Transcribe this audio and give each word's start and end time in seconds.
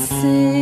Ele 0.00 0.59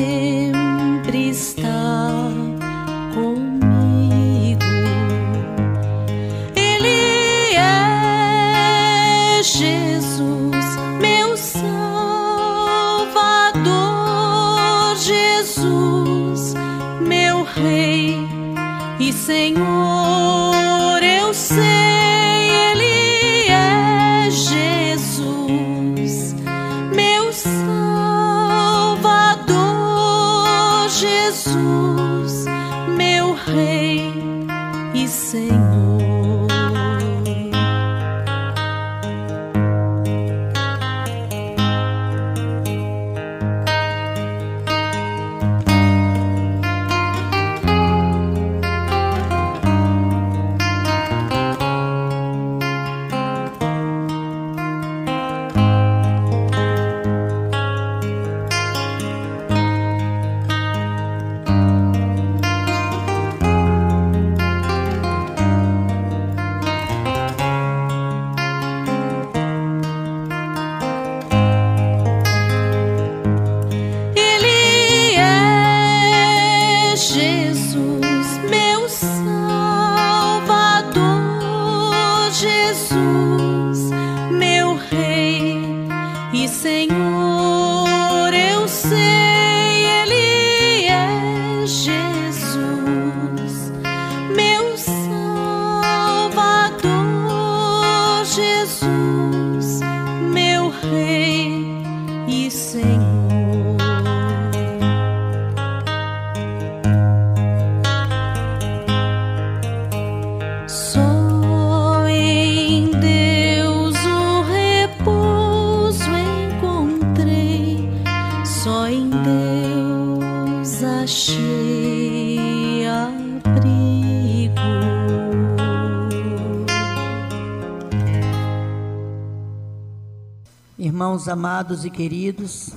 Amados 131.28 131.84
e 131.84 131.90
queridos, 131.90 132.70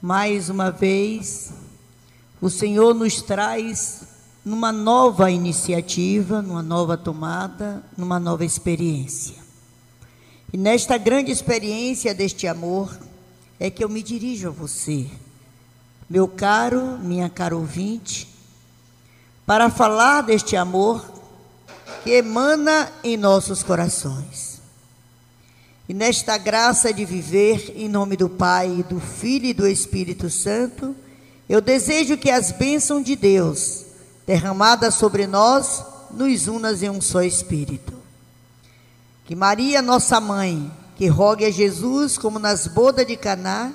mais 0.00 0.48
uma 0.48 0.70
vez 0.70 1.52
o 2.40 2.48
Senhor 2.48 2.94
nos 2.94 3.20
traz 3.20 4.02
numa 4.44 4.70
nova 4.70 5.28
iniciativa, 5.28 6.40
numa 6.40 6.62
nova 6.62 6.96
tomada, 6.96 7.82
numa 7.96 8.20
nova 8.20 8.44
experiência. 8.44 9.34
E 10.52 10.56
nesta 10.56 10.96
grande 10.96 11.32
experiência 11.32 12.14
deste 12.14 12.46
amor 12.46 12.96
é 13.58 13.68
que 13.68 13.82
eu 13.82 13.88
me 13.88 14.04
dirijo 14.04 14.46
a 14.46 14.52
você, 14.52 15.06
meu 16.08 16.28
caro, 16.28 16.96
minha 17.00 17.28
cara 17.28 17.56
ouvinte, 17.56 18.28
para 19.44 19.68
falar 19.68 20.22
deste 20.22 20.54
amor 20.54 21.04
que 22.04 22.10
emana 22.10 22.88
em 23.02 23.16
nossos 23.16 23.64
corações. 23.64 24.47
E 25.88 25.94
nesta 25.94 26.36
graça 26.36 26.92
de 26.92 27.04
viver, 27.06 27.72
em 27.74 27.88
nome 27.88 28.14
do 28.14 28.28
Pai, 28.28 28.84
do 28.90 29.00
Filho 29.00 29.46
e 29.46 29.54
do 29.54 29.66
Espírito 29.66 30.28
Santo, 30.28 30.94
eu 31.48 31.62
desejo 31.62 32.18
que 32.18 32.30
as 32.30 32.52
bênçãos 32.52 33.02
de 33.02 33.16
Deus, 33.16 33.86
derramadas 34.26 34.96
sobre 34.96 35.26
nós, 35.26 35.82
nos 36.10 36.46
unas 36.46 36.82
em 36.82 36.90
um 36.90 37.00
só 37.00 37.22
Espírito. 37.22 37.94
Que 39.24 39.34
Maria, 39.34 39.80
nossa 39.80 40.20
mãe, 40.20 40.70
que 40.94 41.06
rogue 41.06 41.46
a 41.46 41.50
Jesus, 41.50 42.18
como 42.18 42.38
nas 42.38 42.66
bodas 42.66 43.06
de 43.06 43.16
Caná, 43.16 43.72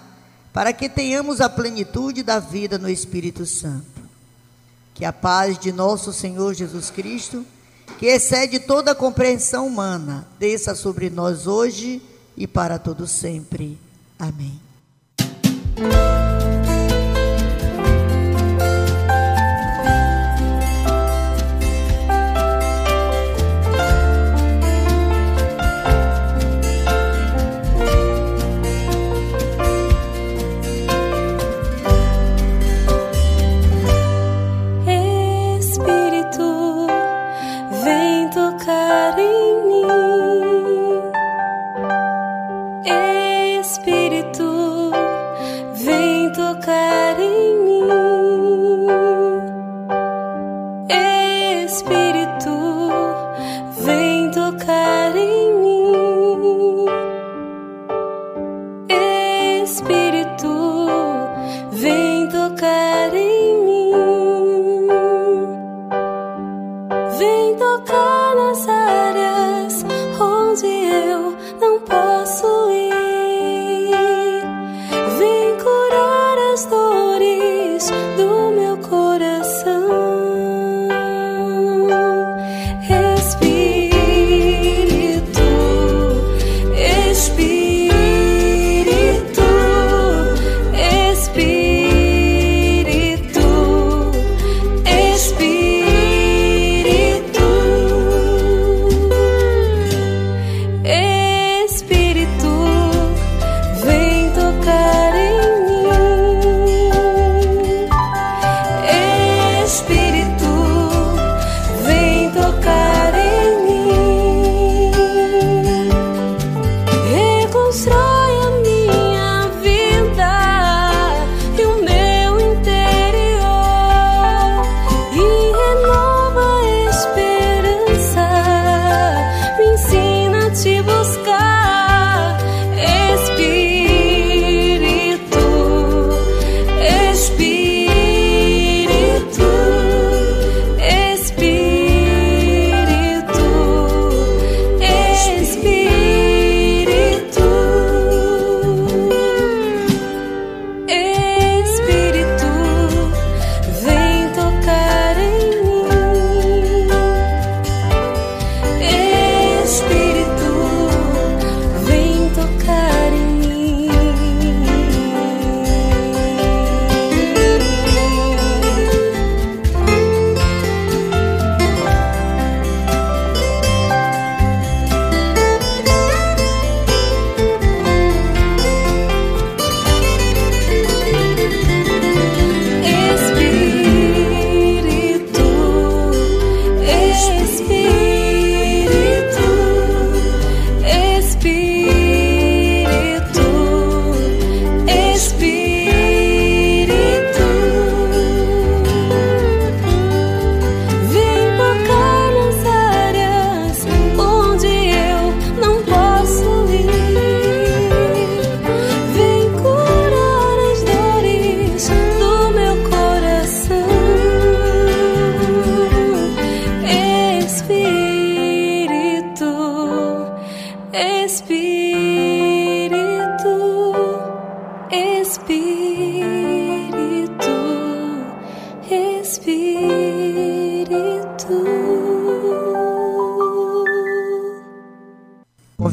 para 0.54 0.72
que 0.72 0.88
tenhamos 0.88 1.42
a 1.42 1.50
plenitude 1.50 2.22
da 2.22 2.38
vida 2.38 2.78
no 2.78 2.88
Espírito 2.88 3.44
Santo. 3.44 4.04
Que 4.94 5.04
a 5.04 5.12
paz 5.12 5.58
de 5.58 5.72
nosso 5.72 6.14
Senhor 6.14 6.54
Jesus 6.54 6.92
Cristo, 6.92 7.44
que 7.98 8.08
excede 8.08 8.60
toda 8.60 8.92
a 8.92 8.96
compreensão 8.96 9.68
humana, 9.68 10.28
desça 10.40 10.76
sobre 10.76 11.10
nós 11.10 11.48
hoje 11.48 12.02
e 12.36 12.48
para 12.48 12.78
todo 12.78 13.08
sempre. 13.08 13.78
Amém. 14.20 14.60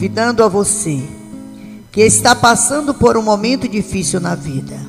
Convidando 0.01 0.43
a 0.43 0.49
você 0.49 1.03
que 1.93 2.01
está 2.01 2.35
passando 2.35 2.95
por 2.95 3.17
um 3.17 3.23
momento 3.23 3.69
difícil 3.69 4.21
na 4.21 4.35
vida. 4.35 4.81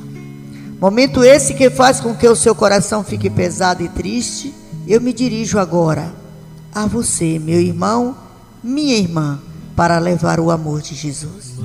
Momento 0.80 1.22
esse 1.22 1.54
que 1.54 1.68
faz 1.68 2.00
com 2.00 2.14
que 2.14 2.26
o 2.26 2.34
seu 2.34 2.54
coração 2.54 3.04
fique 3.04 3.28
pesado 3.28 3.82
e 3.82 3.88
triste. 3.88 4.54
Eu 4.86 5.00
me 5.00 5.12
dirijo 5.12 5.58
agora 5.58 6.14
a 6.74 6.86
você, 6.86 7.38
meu 7.38 7.60
irmão, 7.60 8.16
minha 8.62 8.96
irmã, 8.96 9.38
para 9.76 9.98
levar 9.98 10.40
o 10.40 10.50
amor 10.50 10.80
de 10.80 10.94
Jesus. 10.94 11.56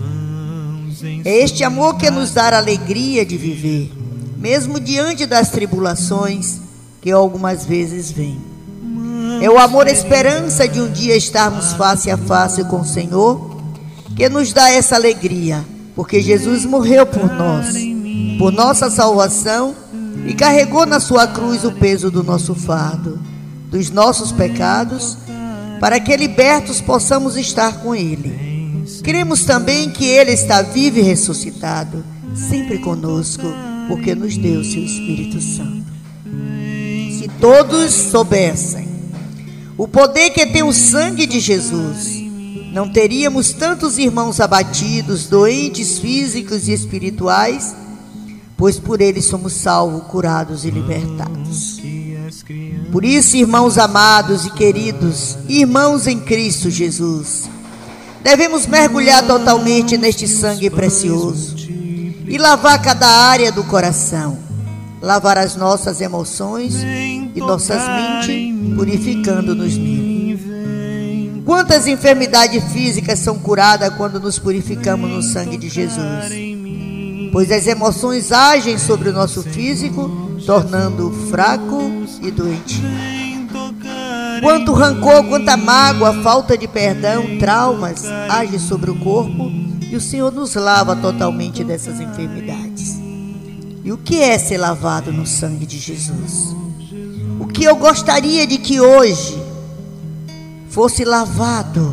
É 1.24 1.38
este 1.38 1.64
amor 1.64 1.98
que 1.98 2.10
nos 2.10 2.32
dá 2.34 2.50
a 2.50 2.58
alegria 2.58 3.26
de 3.26 3.38
viver, 3.38 3.94
mesmo 4.36 4.80
diante 4.80 5.26
das 5.26 5.52
tribulações 5.52 6.60
que 7.02 7.12
algumas 7.12 7.66
vezes 7.66 8.12
vêm. 8.12 8.57
É 9.42 9.50
o 9.50 9.60
amor 9.60 9.88
esperança 9.88 10.68
de 10.68 10.82
um 10.82 10.92
dia 10.92 11.16
estarmos 11.16 11.74
face 11.74 12.10
a 12.10 12.18
face 12.18 12.64
com 12.64 12.82
o 12.82 12.86
Senhor 12.86 13.58
que 14.16 14.28
nos 14.30 14.52
dá 14.52 14.72
essa 14.72 14.96
alegria, 14.96 15.64
porque 15.96 16.20
Jesus 16.20 16.66
morreu 16.66 17.06
por 17.06 17.32
nós, 17.32 17.76
por 18.40 18.52
nossa 18.52 18.90
salvação 18.90 19.76
e 20.26 20.34
carregou 20.34 20.88
na 20.88 21.00
sua 21.00 21.28
cruz 21.28 21.64
o 21.64 21.72
peso 21.72 22.10
do 22.10 22.24
nosso 22.24 22.56
fardo, 22.56 23.20
dos 23.70 23.92
nossos 23.92 24.32
pecados, 24.32 25.20
para 25.80 26.00
que 26.00 26.18
libertos 26.18 26.82
possamos 26.82 27.38
estar 27.38 27.82
com 27.82 27.94
Ele. 27.94 28.84
Cremos 29.04 29.46
também 29.46 29.92
que 29.92 30.06
Ele 30.06 30.32
está 30.32 30.64
vivo 30.64 30.98
e 30.98 31.04
ressuscitado, 31.04 32.04
sempre 32.34 32.80
conosco, 32.80 33.46
porque 33.88 34.16
nos 34.16 34.36
deu 34.36 34.64
seu 34.64 34.84
Espírito 34.84 35.40
Santo. 35.40 35.86
Se 37.20 37.30
todos 37.40 37.94
soubessem 37.94 38.87
o 39.78 39.88
poder 39.88 40.32
que 40.32 40.46
tem 40.46 40.64
o 40.64 40.74
sangue 40.74 41.26
de 41.26 41.40
Jesus, 41.40 42.24
não 42.74 42.90
teríamos 42.90 43.54
tantos 43.54 43.98
irmãos 43.98 44.40
abatidos, 44.40 45.28
doentes 45.28 46.00
físicos 46.00 46.68
e 46.68 46.74
espirituais, 46.74 47.76
pois 48.58 48.80
por 48.80 49.02
eles 49.02 49.26
somos 49.26 49.54
salvos, 49.54 50.08
curados 50.08 50.66
e 50.66 50.72
libertados. 50.72 51.80
Por 52.92 53.06
isso, 53.06 53.38
irmãos 53.38 53.78
amados 53.78 54.46
e 54.46 54.50
queridos, 54.52 55.38
irmãos 55.48 56.08
em 56.08 56.20
Cristo 56.20 56.70
Jesus, 56.70 57.50
devemos 58.24 58.66
mergulhar 58.66 59.26
totalmente 59.28 59.98
neste 59.98 60.28
sangue 60.28 60.70
precioso 60.70 61.56
e 62.28 62.38
lavar 62.38 62.82
cada 62.82 63.08
área 63.08 63.52
do 63.52 63.64
coração, 63.64 64.38
lavar 65.02 65.38
as 65.38 65.56
nossas 65.56 66.02
emoções 66.02 66.76
e 66.82 67.40
nossas 67.40 67.82
mentes, 67.88 68.57
purificando-nos 68.76 69.78
nele. 69.78 70.18
Quantas 71.46 71.88
enfermidades 71.88 72.62
físicas 72.74 73.20
são 73.20 73.40
curadas 73.40 73.94
quando 73.96 74.20
nos 74.20 74.38
purificamos 74.38 75.10
no 75.10 75.24
sangue 75.24 75.58
de 75.58 75.70
Jesus? 75.70 76.02
Pois 77.32 77.52
as 77.52 77.68
emoções 77.68 78.32
agem 78.32 78.78
sobre 78.78 79.10
o 79.10 79.14
nosso 79.14 79.42
físico, 79.44 80.10
tornando-o 80.46 81.30
fraco 81.30 81.90
e 82.22 82.32
doente. 82.32 82.82
Quanto 84.42 84.74
rancor, 84.74 85.24
quanta 85.24 85.56
mágoa, 85.56 86.22
falta 86.22 86.58
de 86.58 86.68
perdão, 86.68 87.38
traumas 87.40 88.04
agem 88.30 88.60
sobre 88.60 88.92
o 88.92 88.96
corpo 88.96 89.50
e 89.90 89.96
o 89.96 90.02
Senhor 90.02 90.32
nos 90.32 90.54
lava 90.56 90.96
totalmente 90.96 91.64
dessas 91.64 92.00
enfermidades. 92.00 92.98
E 93.84 93.92
o 93.92 93.98
que 93.98 94.22
é 94.22 94.38
ser 94.38 94.58
lavado 94.58 95.14
no 95.14 95.26
sangue 95.26 95.66
de 95.66 95.80
Jesus? 95.80 96.67
Que 97.58 97.64
eu 97.64 97.76
gostaria 97.76 98.46
de 98.46 98.60
que 98.60 98.80
hoje 98.80 99.36
fosse 100.70 101.04
lavado 101.04 101.92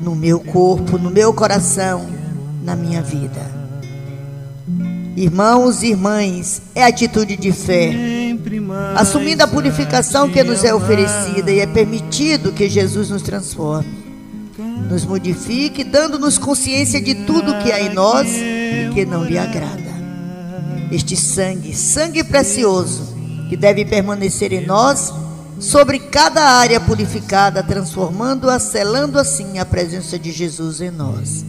no 0.00 0.16
meu 0.16 0.40
corpo, 0.40 0.96
no 0.96 1.10
meu 1.10 1.34
coração, 1.34 2.06
na 2.64 2.74
minha 2.74 3.02
vida. 3.02 3.54
Irmãos 5.14 5.82
e 5.82 5.88
irmãs, 5.88 6.62
é 6.74 6.82
atitude 6.82 7.36
de 7.36 7.52
fé. 7.52 7.92
Assumindo 8.96 9.42
a 9.42 9.46
purificação 9.46 10.30
que 10.30 10.42
nos 10.42 10.64
é 10.64 10.74
oferecida 10.74 11.52
e 11.52 11.60
é 11.60 11.66
permitido 11.66 12.50
que 12.50 12.66
Jesus 12.66 13.10
nos 13.10 13.20
transforme, 13.20 14.02
nos 14.88 15.04
modifique, 15.04 15.84
dando-nos 15.84 16.38
consciência 16.38 17.02
de 17.02 17.14
tudo 17.26 17.58
que 17.62 17.70
há 17.70 17.82
em 17.82 17.92
nós 17.92 18.28
e 18.30 18.88
que 18.94 19.04
não 19.04 19.22
lhe 19.24 19.36
agrada 19.36 19.84
este 20.90 21.16
sangue, 21.16 21.74
sangue 21.74 22.22
precioso, 22.24 23.15
que 23.48 23.56
deve 23.56 23.84
permanecer 23.84 24.52
em 24.52 24.66
nós, 24.66 25.12
sobre 25.58 25.98
cada 25.98 26.42
área 26.42 26.80
purificada, 26.80 27.62
transformando-a, 27.62 28.58
selando 28.58 29.18
assim 29.18 29.58
a 29.58 29.64
presença 29.64 30.18
de 30.18 30.30
Jesus 30.30 30.80
em 30.80 30.90
nós. 30.90 31.44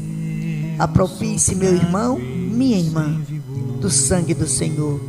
Apropie-se, 0.80 1.56
meu 1.56 1.74
irmão, 1.74 2.18
minha 2.18 2.78
irmã, 2.78 3.20
do 3.82 3.90
sangue 3.90 4.34
do 4.34 4.48
Senhor. 4.48 5.02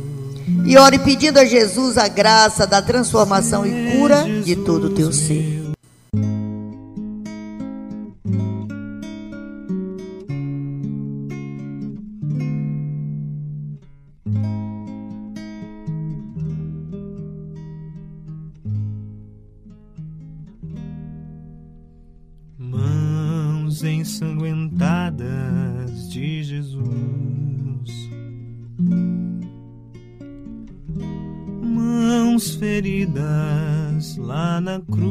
E 0.65 0.77
ore 0.77 0.99
pedindo 0.99 1.37
a 1.37 1.45
Jesus 1.45 1.97
a 1.97 2.07
graça 2.07 2.65
da 2.65 2.81
transformação 2.81 3.65
e 3.65 3.91
cura 3.91 4.25
de 4.43 4.55
todo 4.55 4.87
o 4.87 4.89
teu 4.89 5.13
ser. 5.13 5.58
Lá 34.29 34.61
na 34.61 34.79
cruz. 34.79 35.08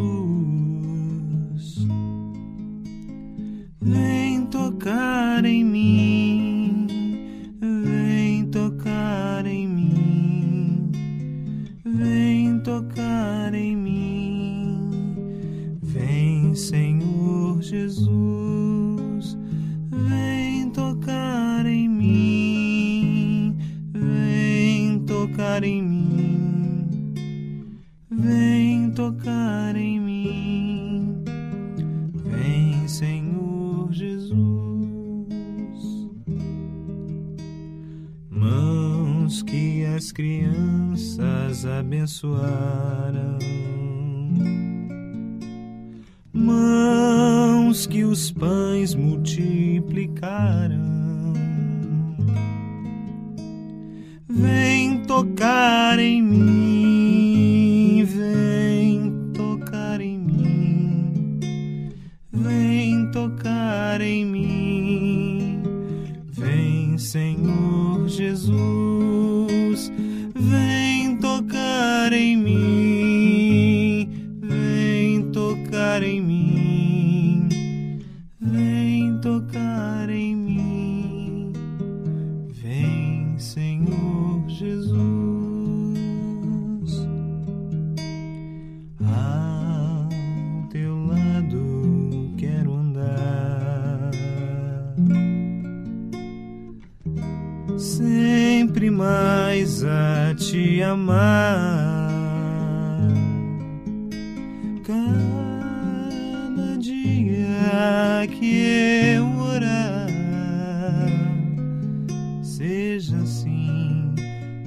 Seja 112.59 113.17
assim 113.19 114.17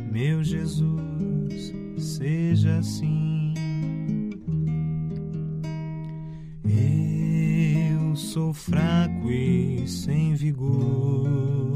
meu 0.10 0.41
Jesus, 0.41 1.74
seja 1.98 2.77
assim. 2.77 3.53
Eu 6.63 8.15
sou 8.15 8.53
fraco 8.53 9.29
e 9.29 9.86
sem 9.88 10.36
vigor. 10.36 11.74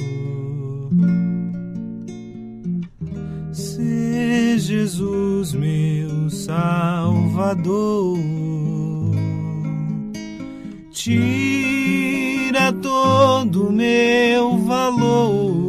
Se 3.52 4.58
Jesus, 4.58 5.52
meu 5.54 6.30
Salvador, 6.30 8.18
tira 10.92 12.72
todo 12.72 13.70
meu 13.70 14.58
valor 14.60 15.65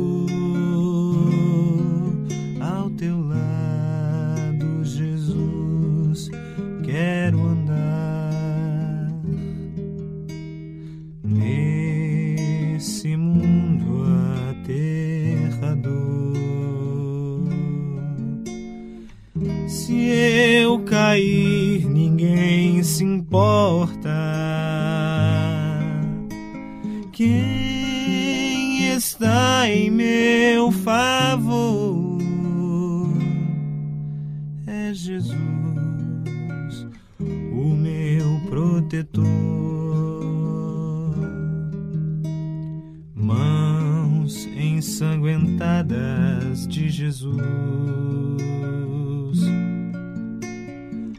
Jesus. 46.96 47.36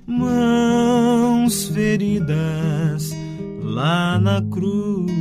Mãos 0.08 1.66
feridas 1.70 3.12
lá 3.62 4.18
na 4.20 4.42
cruz. 4.42 5.12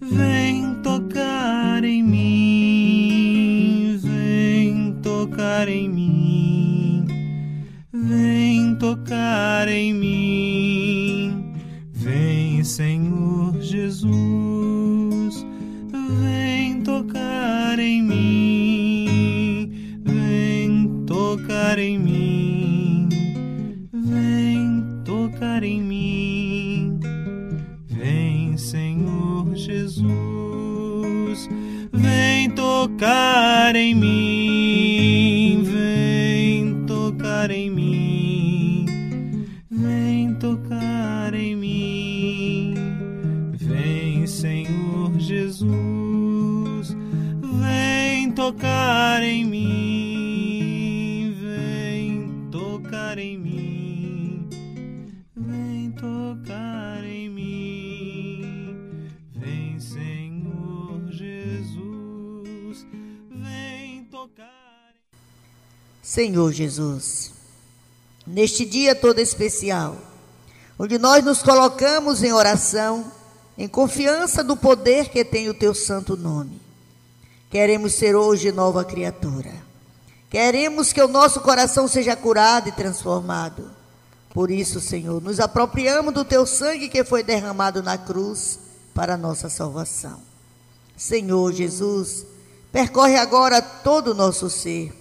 Vem 0.00 0.74
tocar 0.82 1.84
em 1.84 2.02
mim, 2.02 3.96
vem 4.02 4.92
tocar 5.00 5.68
em 5.68 5.88
mim, 5.88 7.04
vem 7.92 8.74
tocar 8.74 9.68
em 9.68 9.94
mim, 9.94 11.54
vem 11.92 12.64
Senhor 12.64 13.60
Jesus, 13.60 14.45
Senhor 66.26 66.52
Jesus, 66.52 67.30
neste 68.26 68.66
dia 68.66 68.96
todo 68.96 69.20
especial, 69.20 69.96
onde 70.76 70.98
nós 70.98 71.24
nos 71.24 71.40
colocamos 71.40 72.20
em 72.24 72.32
oração, 72.32 73.12
em 73.56 73.68
confiança 73.68 74.42
do 74.42 74.56
poder 74.56 75.08
que 75.08 75.24
tem 75.24 75.48
o 75.48 75.54
teu 75.54 75.72
santo 75.72 76.16
nome. 76.16 76.60
Queremos 77.48 77.94
ser 77.94 78.16
hoje 78.16 78.50
nova 78.50 78.84
criatura. 78.84 79.52
Queremos 80.28 80.92
que 80.92 81.00
o 81.00 81.06
nosso 81.06 81.40
coração 81.42 81.86
seja 81.86 82.16
curado 82.16 82.70
e 82.70 82.72
transformado. 82.72 83.70
Por 84.30 84.50
isso, 84.50 84.80
Senhor, 84.80 85.22
nos 85.22 85.38
apropriamos 85.38 86.12
do 86.12 86.24
teu 86.24 86.44
sangue 86.44 86.88
que 86.88 87.04
foi 87.04 87.22
derramado 87.22 87.84
na 87.84 87.96
cruz 87.96 88.58
para 88.92 89.14
a 89.14 89.16
nossa 89.18 89.48
salvação. 89.48 90.20
Senhor 90.96 91.52
Jesus, 91.52 92.26
percorre 92.72 93.14
agora 93.14 93.62
todo 93.62 94.08
o 94.08 94.14
nosso 94.14 94.50
ser, 94.50 94.92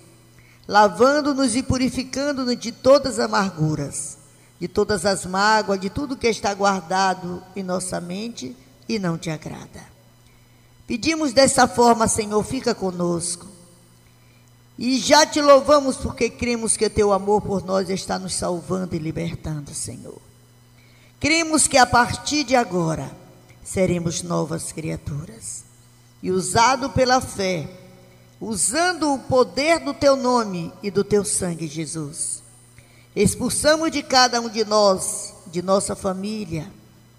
lavando-nos 0.67 1.55
e 1.55 1.63
purificando-nos 1.63 2.57
de 2.57 2.71
todas 2.71 3.19
as 3.19 3.25
amarguras, 3.25 4.17
de 4.59 4.67
todas 4.67 5.05
as 5.05 5.25
mágoas, 5.25 5.79
de 5.79 5.89
tudo 5.89 6.17
que 6.17 6.27
está 6.27 6.53
guardado 6.53 7.43
em 7.55 7.63
nossa 7.63 7.99
mente 7.99 8.55
e 8.87 8.97
não 8.97 9.17
te 9.17 9.29
agrada. 9.29 9.83
Pedimos 10.87 11.33
dessa 11.33 11.67
forma, 11.67 12.07
Senhor, 12.07 12.43
fica 12.43 12.75
conosco. 12.75 13.47
E 14.77 14.99
já 14.99 15.25
te 15.25 15.41
louvamos 15.41 15.95
porque 15.95 16.29
cremos 16.29 16.75
que 16.75 16.89
teu 16.89 17.13
amor 17.13 17.41
por 17.41 17.63
nós 17.63 17.89
está 17.89 18.19
nos 18.19 18.35
salvando 18.35 18.95
e 18.95 18.99
libertando, 18.99 19.73
Senhor. 19.73 20.21
Cremos 21.19 21.67
que 21.67 21.77
a 21.77 21.85
partir 21.85 22.43
de 22.43 22.55
agora 22.55 23.09
seremos 23.63 24.21
novas 24.21 24.71
criaturas. 24.71 25.63
E 26.21 26.29
usado 26.29 26.89
pela 26.89 27.21
fé, 27.21 27.69
usando 28.39 29.13
o 29.13 29.19
poder 29.19 29.79
do 29.79 29.93
teu 29.93 30.15
nome 30.15 30.71
e 30.83 30.91
do 30.91 31.03
teu 31.03 31.23
sangue, 31.23 31.67
Jesus, 31.67 32.43
expulsamos 33.15 33.91
de 33.91 34.03
cada 34.03 34.41
um 34.41 34.49
de 34.49 34.65
nós, 34.65 35.33
de 35.47 35.61
nossa 35.61 35.95
família, 35.95 36.71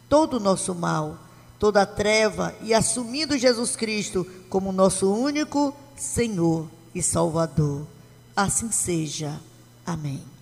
todo 0.08 0.34
o 0.34 0.40
nosso 0.40 0.74
mal, 0.74 1.18
toda 1.58 1.82
a 1.82 1.86
treva 1.86 2.54
e 2.62 2.74
assumindo 2.74 3.38
Jesus 3.38 3.76
Cristo 3.76 4.26
como 4.48 4.72
nosso 4.72 5.12
único 5.12 5.74
Senhor 5.96 6.68
e 6.94 7.02
Salvador. 7.02 7.86
Assim 8.34 8.70
seja. 8.70 9.40
Amém. 9.84 10.35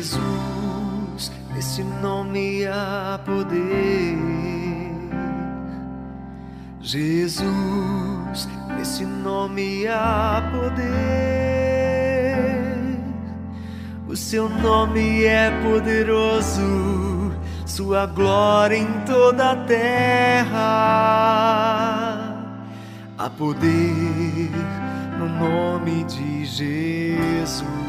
Jesus, 0.00 1.30
nesse 1.54 1.84
nome 1.84 2.66
há 2.66 3.20
poder. 3.22 4.16
Jesus, 6.80 8.48
nesse 8.78 9.04
nome 9.04 9.86
há 9.86 10.50
poder. 10.52 10.80
O 14.08 14.16
seu 14.16 14.48
nome 14.48 15.24
é 15.24 15.50
poderoso, 15.62 17.30
sua 17.66 18.06
glória 18.06 18.76
em 18.78 18.88
toda 19.04 19.50
a 19.50 19.56
terra. 19.66 20.56
Há 23.18 23.28
poder 23.28 24.50
no 25.18 25.28
nome 25.28 26.04
de 26.04 26.46
Jesus. 26.46 27.79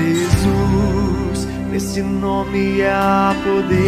Jesus, 0.00 1.46
nesse 1.70 2.00
nome 2.02 2.82
há 2.82 3.34
poder. 3.44 3.80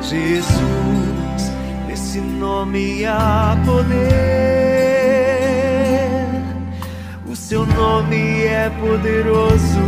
Jesus, 0.00 1.52
nesse 1.86 2.20
nome 2.20 3.04
há 3.04 3.54
poder. 3.66 3.96
O 7.26 7.36
seu 7.36 7.66
nome 7.66 8.44
é 8.44 8.70
poderoso, 8.80 9.82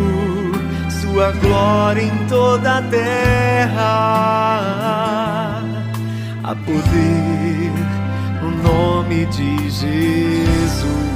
sua 1.00 1.32
glória 1.32 2.02
em 2.02 2.26
toda 2.28 2.78
a 2.78 2.82
terra. 2.82 3.78
Há 6.44 6.54
poder 6.54 7.72
no 8.42 8.50
nome 8.62 9.24
de 9.26 9.70
Jesus. 9.70 11.07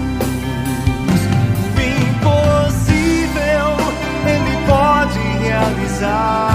desire. 6.02 6.51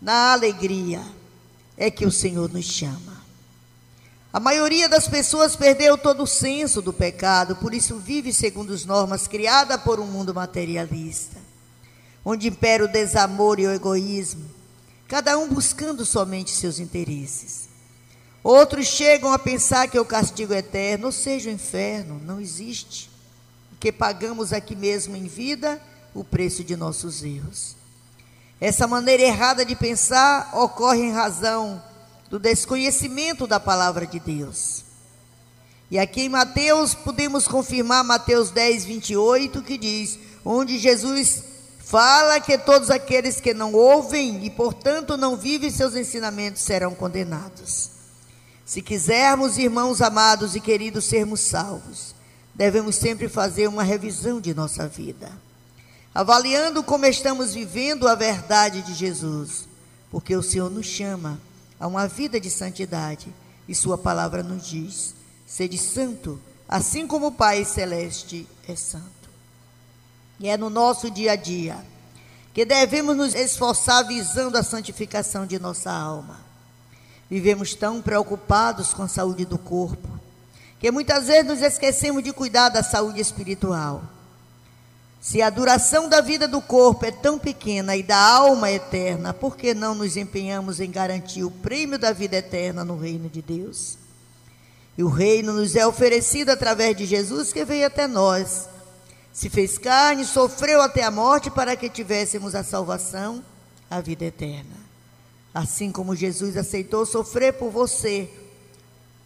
Na 0.00 0.32
alegria 0.32 1.02
é 1.76 1.90
que 1.90 2.04
o 2.04 2.10
Senhor 2.10 2.52
nos 2.52 2.66
chama. 2.66 3.14
A 4.32 4.40
maioria 4.40 4.88
das 4.88 5.06
pessoas 5.06 5.54
perdeu 5.54 5.96
todo 5.96 6.24
o 6.24 6.26
senso 6.26 6.82
do 6.82 6.92
pecado, 6.92 7.54
por 7.56 7.72
isso 7.72 7.98
vive 7.98 8.32
segundo 8.32 8.74
as 8.74 8.84
normas 8.84 9.28
criadas 9.28 9.80
por 9.82 10.00
um 10.00 10.06
mundo 10.06 10.34
materialista, 10.34 11.38
onde 12.24 12.48
impera 12.48 12.84
o 12.84 12.88
desamor 12.88 13.60
e 13.60 13.66
o 13.66 13.72
egoísmo, 13.72 14.44
cada 15.06 15.38
um 15.38 15.48
buscando 15.48 16.04
somente 16.04 16.50
seus 16.50 16.80
interesses. 16.80 17.68
Outros 18.42 18.88
chegam 18.88 19.32
a 19.32 19.38
pensar 19.38 19.88
que 19.88 19.98
o 19.98 20.04
castigo 20.04 20.52
eterno, 20.52 21.06
ou 21.06 21.12
seja, 21.12 21.48
o 21.48 21.52
inferno, 21.52 22.20
não 22.24 22.40
existe, 22.40 23.08
que 23.78 23.92
pagamos 23.92 24.52
aqui 24.52 24.74
mesmo 24.74 25.16
em 25.16 25.28
vida 25.28 25.80
o 26.12 26.24
preço 26.24 26.64
de 26.64 26.74
nossos 26.74 27.22
erros. 27.22 27.76
Essa 28.60 28.86
maneira 28.86 29.22
errada 29.22 29.64
de 29.64 29.74
pensar 29.74 30.50
ocorre 30.54 31.00
em 31.00 31.12
razão 31.12 31.82
do 32.30 32.38
desconhecimento 32.38 33.46
da 33.46 33.58
palavra 33.58 34.06
de 34.06 34.20
Deus. 34.20 34.84
E 35.90 35.98
aqui 35.98 36.22
em 36.22 36.28
Mateus, 36.28 36.94
podemos 36.94 37.46
confirmar 37.46 38.02
Mateus 38.04 38.50
10, 38.50 38.84
28, 38.84 39.62
que 39.62 39.76
diz: 39.76 40.18
onde 40.44 40.78
Jesus 40.78 41.42
fala 41.78 42.40
que 42.40 42.56
todos 42.56 42.90
aqueles 42.90 43.40
que 43.40 43.52
não 43.52 43.72
ouvem 43.72 44.44
e, 44.44 44.50
portanto, 44.50 45.16
não 45.16 45.36
vivem 45.36 45.70
seus 45.70 45.94
ensinamentos 45.94 46.62
serão 46.62 46.94
condenados. 46.94 47.90
Se 48.64 48.80
quisermos, 48.80 49.58
irmãos 49.58 50.00
amados 50.00 50.56
e 50.56 50.60
queridos, 50.60 51.04
sermos 51.04 51.40
salvos, 51.40 52.14
devemos 52.54 52.96
sempre 52.96 53.28
fazer 53.28 53.68
uma 53.68 53.82
revisão 53.82 54.40
de 54.40 54.54
nossa 54.54 54.88
vida 54.88 55.30
avaliando 56.14 56.84
como 56.84 57.06
estamos 57.06 57.54
vivendo 57.54 58.06
a 58.06 58.14
verdade 58.14 58.82
de 58.82 58.94
Jesus, 58.94 59.66
porque 60.10 60.36
o 60.36 60.42
Senhor 60.42 60.70
nos 60.70 60.86
chama 60.86 61.40
a 61.80 61.88
uma 61.88 62.06
vida 62.06 62.38
de 62.38 62.48
santidade 62.48 63.34
e 63.68 63.74
Sua 63.74 63.98
palavra 63.98 64.42
nos 64.42 64.66
diz: 64.66 65.14
sede 65.46 65.76
santo, 65.76 66.40
assim 66.68 67.06
como 67.06 67.26
o 67.26 67.32
Pai 67.32 67.64
Celeste 67.64 68.46
é 68.68 68.76
santo. 68.76 69.04
E 70.38 70.48
é 70.48 70.56
no 70.56 70.70
nosso 70.70 71.10
dia 71.10 71.32
a 71.32 71.36
dia 71.36 71.84
que 72.52 72.64
devemos 72.64 73.16
nos 73.16 73.34
esforçar 73.34 74.06
visando 74.06 74.56
a 74.56 74.62
santificação 74.62 75.44
de 75.44 75.58
nossa 75.58 75.90
alma. 75.90 76.38
Vivemos 77.28 77.74
tão 77.74 78.00
preocupados 78.00 78.94
com 78.94 79.02
a 79.02 79.08
saúde 79.08 79.44
do 79.44 79.58
corpo, 79.58 80.08
que 80.78 80.88
muitas 80.92 81.26
vezes 81.26 81.46
nos 81.46 81.60
esquecemos 81.60 82.22
de 82.22 82.32
cuidar 82.32 82.68
da 82.68 82.82
saúde 82.84 83.20
espiritual. 83.20 84.04
Se 85.24 85.40
a 85.40 85.48
duração 85.48 86.06
da 86.06 86.20
vida 86.20 86.46
do 86.46 86.60
corpo 86.60 87.06
é 87.06 87.10
tão 87.10 87.38
pequena 87.38 87.96
e 87.96 88.02
da 88.02 88.14
alma 88.14 88.70
eterna, 88.70 89.32
por 89.32 89.56
que 89.56 89.72
não 89.72 89.94
nos 89.94 90.18
empenhamos 90.18 90.80
em 90.80 90.90
garantir 90.90 91.42
o 91.42 91.50
prêmio 91.50 91.98
da 91.98 92.12
vida 92.12 92.36
eterna 92.36 92.84
no 92.84 92.98
reino 92.98 93.30
de 93.30 93.40
Deus? 93.40 93.96
E 94.98 95.02
o 95.02 95.08
reino 95.08 95.54
nos 95.54 95.74
é 95.76 95.86
oferecido 95.86 96.50
através 96.50 96.94
de 96.94 97.06
Jesus 97.06 97.54
que 97.54 97.64
veio 97.64 97.86
até 97.86 98.06
nós. 98.06 98.68
Se 99.32 99.48
fez 99.48 99.78
carne, 99.78 100.26
sofreu 100.26 100.82
até 100.82 101.02
a 101.02 101.10
morte 101.10 101.50
para 101.50 101.74
que 101.74 101.88
tivéssemos 101.88 102.54
a 102.54 102.62
salvação, 102.62 103.42
a 103.90 104.02
vida 104.02 104.26
eterna. 104.26 104.76
Assim 105.54 105.90
como 105.90 106.14
Jesus 106.14 106.54
aceitou 106.54 107.06
sofrer 107.06 107.54
por 107.54 107.70
você, 107.70 108.28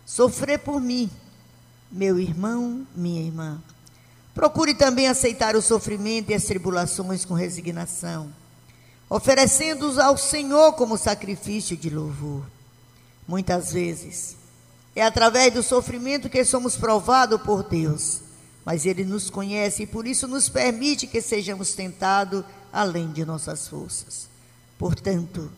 sofrer 0.06 0.60
por 0.60 0.80
mim, 0.80 1.10
meu 1.90 2.20
irmão, 2.20 2.86
minha 2.94 3.20
irmã. 3.20 3.60
Procure 4.38 4.72
também 4.72 5.08
aceitar 5.08 5.56
o 5.56 5.60
sofrimento 5.60 6.30
e 6.30 6.34
as 6.34 6.44
tribulações 6.44 7.24
com 7.24 7.34
resignação, 7.34 8.32
oferecendo-os 9.10 9.98
ao 9.98 10.16
Senhor 10.16 10.74
como 10.74 10.96
sacrifício 10.96 11.76
de 11.76 11.90
louvor. 11.90 12.44
Muitas 13.26 13.72
vezes 13.72 14.36
é 14.94 15.02
através 15.02 15.52
do 15.52 15.60
sofrimento 15.60 16.30
que 16.30 16.44
somos 16.44 16.76
provados 16.76 17.42
por 17.42 17.64
Deus, 17.64 18.20
mas 18.64 18.86
Ele 18.86 19.04
nos 19.04 19.28
conhece 19.28 19.82
e 19.82 19.86
por 19.88 20.06
isso 20.06 20.28
nos 20.28 20.48
permite 20.48 21.08
que 21.08 21.20
sejamos 21.20 21.72
tentados 21.72 22.44
além 22.72 23.10
de 23.10 23.24
nossas 23.24 23.66
forças. 23.66 24.28
Portanto, 24.78 25.50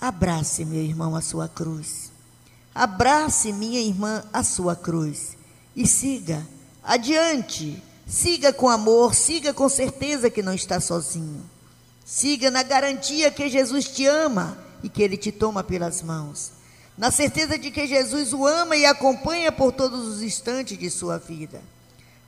abrace, 0.00 0.64
meu 0.64 0.82
irmão, 0.82 1.14
a 1.14 1.20
sua 1.22 1.48
cruz. 1.48 2.10
Abrace, 2.74 3.52
minha 3.52 3.80
irmã, 3.80 4.24
a 4.32 4.42
sua 4.42 4.74
cruz. 4.74 5.36
E 5.76 5.86
siga 5.86 6.44
Adiante, 6.86 7.82
siga 8.06 8.52
com 8.52 8.68
amor, 8.68 9.12
siga 9.12 9.52
com 9.52 9.68
certeza 9.68 10.30
que 10.30 10.40
não 10.40 10.54
está 10.54 10.78
sozinho. 10.78 11.44
Siga 12.04 12.48
na 12.48 12.62
garantia 12.62 13.28
que 13.28 13.48
Jesus 13.48 13.88
te 13.88 14.06
ama 14.06 14.56
e 14.84 14.88
que 14.88 15.02
ele 15.02 15.16
te 15.16 15.32
toma 15.32 15.64
pelas 15.64 16.00
mãos. 16.00 16.52
Na 16.96 17.10
certeza 17.10 17.58
de 17.58 17.72
que 17.72 17.88
Jesus 17.88 18.32
o 18.32 18.46
ama 18.46 18.76
e 18.76 18.86
acompanha 18.86 19.50
por 19.50 19.72
todos 19.72 20.06
os 20.06 20.22
instantes 20.22 20.78
de 20.78 20.88
sua 20.88 21.18
vida. 21.18 21.60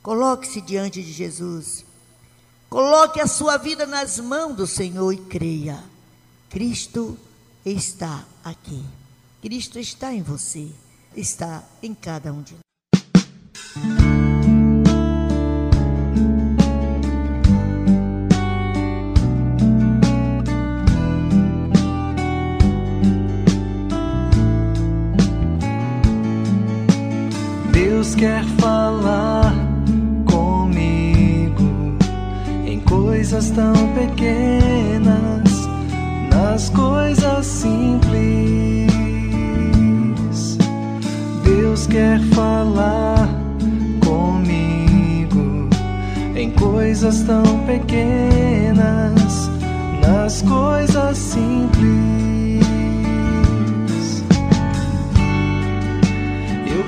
Coloque-se 0.03 0.59
diante 0.59 1.01
de 1.01 1.13
Jesus. 1.13 1.85
Coloque 2.69 3.21
a 3.21 3.27
sua 3.27 3.55
vida 3.55 3.87
nas 3.87 4.19
mãos 4.19 4.57
do 4.57 4.67
Senhor 4.67 5.13
e 5.13 5.17
creia. 5.17 5.81
Cristo 6.49 7.17
está 7.65 8.25
aqui. 8.43 8.83
Cristo 9.41 9.79
está 9.79 10.13
em 10.13 10.21
você, 10.21 10.67
está 11.15 11.63
em 11.81 11.93
cada 11.93 12.33
um 12.33 12.41
de 12.41 12.55
nós. 12.55 14.18
Deus 27.99 28.15
quer 28.15 28.45
falar 28.61 29.53
comigo. 30.23 31.97
coisas 32.85 33.51
tão 33.51 33.73
pequenas, 33.93 35.67
nas 36.31 36.69
coisas 36.69 37.45
simples. 37.45 38.87
Deus 41.43 41.87
quer 41.87 42.21
falar 42.33 43.27
comigo 43.99 45.67
em 46.37 46.51
coisas 46.51 47.23
tão 47.23 47.43
pequenas, 47.65 49.49
nas 50.01 50.41
coisas 50.41 51.17
simples. 51.17 52.28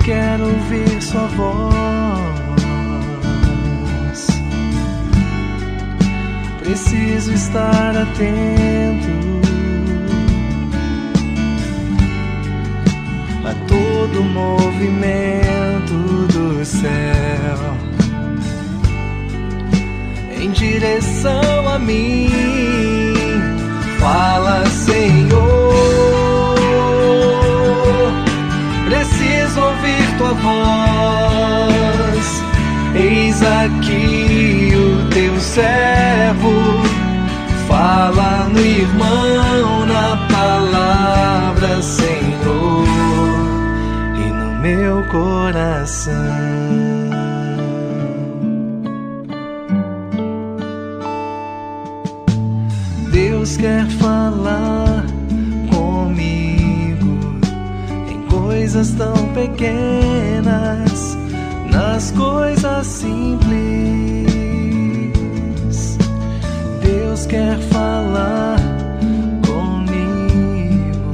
Quero 0.04 0.46
ouvir 0.46 1.02
Sua 1.02 1.28
voz. 1.28 1.72
preciso 6.60 7.34
estar 7.34 7.98
atento 7.98 9.42
a 13.44 13.54
todo 13.68 14.24
movimento 14.24 15.94
do 16.32 16.64
céu 16.64 17.72
em 20.42 20.50
direção 20.52 21.68
a 21.68 21.78
mim. 21.78 22.30
Fala, 24.00 24.66
Senhor, 24.68 26.21
tua 30.22 30.34
voz. 30.34 31.82
Eis 32.94 33.42
aqui 33.42 34.72
o 34.76 35.10
teu 35.10 35.40
servo, 35.40 36.52
fala 37.68 38.48
no 38.54 38.60
irmão, 38.60 39.86
na 39.88 40.18
palavra, 40.32 41.82
Senhor, 41.82 42.86
e 44.16 44.32
no 44.32 44.62
meu 44.62 45.04
coração. 45.06 46.14
Deus 53.12 53.58
quer 53.58 53.86
falar 53.88 54.81
coisas 58.72 58.92
tão 58.94 59.14
pequenas 59.34 61.18
nas 61.70 62.12
coisas 62.12 62.88
simples. 62.88 63.52
Deus 66.82 67.26
quer 67.26 67.58
falar 67.70 68.56
comigo 69.46 71.12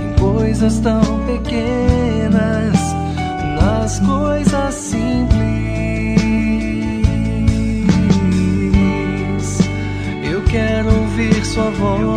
em 0.00 0.14
coisas 0.18 0.78
tão 0.78 1.02
pequenas, 1.26 2.78
nas 3.60 4.00
coisas 4.00 4.74
simples. 4.74 5.28
Eu 10.24 10.42
quero 10.44 10.88
ouvir 10.88 11.44
Sua 11.44 11.70
voz. 11.70 12.07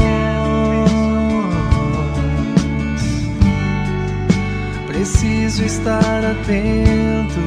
Atento 6.32 7.42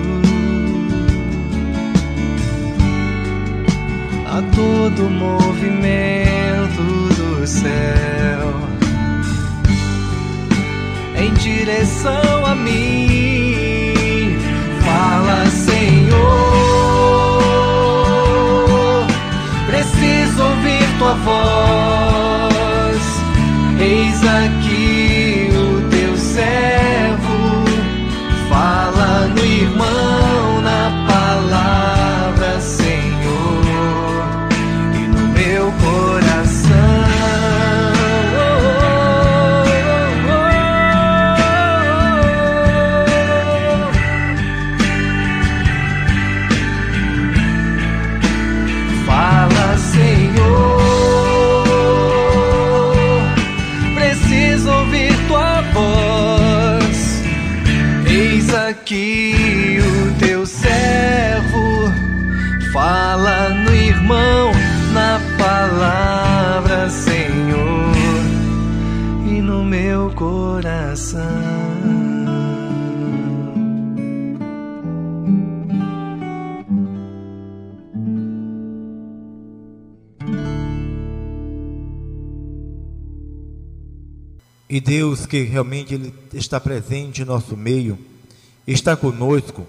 a 4.27 4.43
todo 4.55 5.09
movimento 5.09 6.83
do 7.17 7.47
céu 7.47 8.53
em 11.17 11.33
direção 11.35 12.45
a 12.45 12.55
mim. 12.55 14.37
Fala, 14.85 15.47
Senhor, 15.47 15.87
preciso 19.67 20.43
ouvir 20.43 20.99
tua 20.99 21.15
voz. 21.15 22.14
Deus, 84.85 85.27
que 85.27 85.43
realmente 85.43 85.95
Ele 85.95 86.15
está 86.33 86.61
presente 86.61 87.23
em 87.23 87.25
nosso 87.25 87.57
meio, 87.57 87.99
está 88.67 88.97
conosco, 88.97 89.67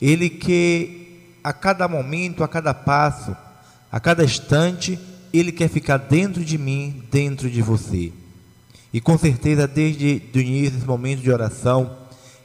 Ele 0.00 0.30
que 0.30 1.36
a 1.44 1.52
cada 1.52 1.86
momento, 1.86 2.42
a 2.42 2.48
cada 2.48 2.72
passo, 2.74 3.36
a 3.90 4.00
cada 4.00 4.24
instante, 4.24 4.98
Ele 5.32 5.52
quer 5.52 5.68
ficar 5.68 5.98
dentro 5.98 6.44
de 6.44 6.56
mim, 6.56 7.02
dentro 7.10 7.50
de 7.50 7.60
você. 7.62 8.12
E 8.92 9.00
com 9.00 9.16
certeza, 9.16 9.68
desde 9.68 10.22
o 10.34 10.38
início 10.38 10.72
desse 10.72 10.86
momento 10.86 11.20
de 11.20 11.30
oração, 11.30 11.96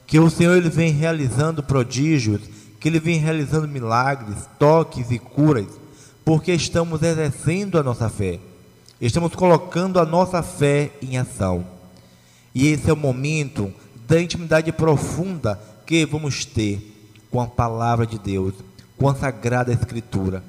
que 0.05 0.19
o 0.19 0.29
Senhor 0.29 0.55
ele 0.55 0.69
vem 0.69 0.91
realizando 0.91 1.63
prodígios, 1.63 2.41
que 2.79 2.87
Ele 2.87 2.99
vem 2.99 3.17
realizando 3.17 3.67
milagres, 3.67 4.47
toques 4.59 5.09
e 5.09 5.17
curas, 5.17 5.65
porque 6.23 6.51
estamos 6.51 7.01
exercendo 7.01 7.79
a 7.79 7.83
nossa 7.83 8.09
fé. 8.09 8.39
Estamos 9.01 9.33
colocando 9.35 9.99
a 9.99 10.05
nossa 10.05 10.41
fé 10.43 10.91
em 11.01 11.17
ação. 11.17 11.74
E 12.55 12.69
esse 12.69 12.89
é 12.89 12.93
o 12.93 12.97
momento 12.97 13.73
da 14.07 14.21
intimidade 14.21 14.71
profunda 14.71 15.59
que 15.85 16.05
vamos 16.05 16.45
ter 16.45 16.93
com 17.29 17.41
a 17.41 17.47
palavra 17.47 18.07
de 18.07 18.17
Deus, 18.17 18.53
com 18.97 19.09
a 19.09 19.15
sagrada 19.15 19.73
escritura. 19.73 20.41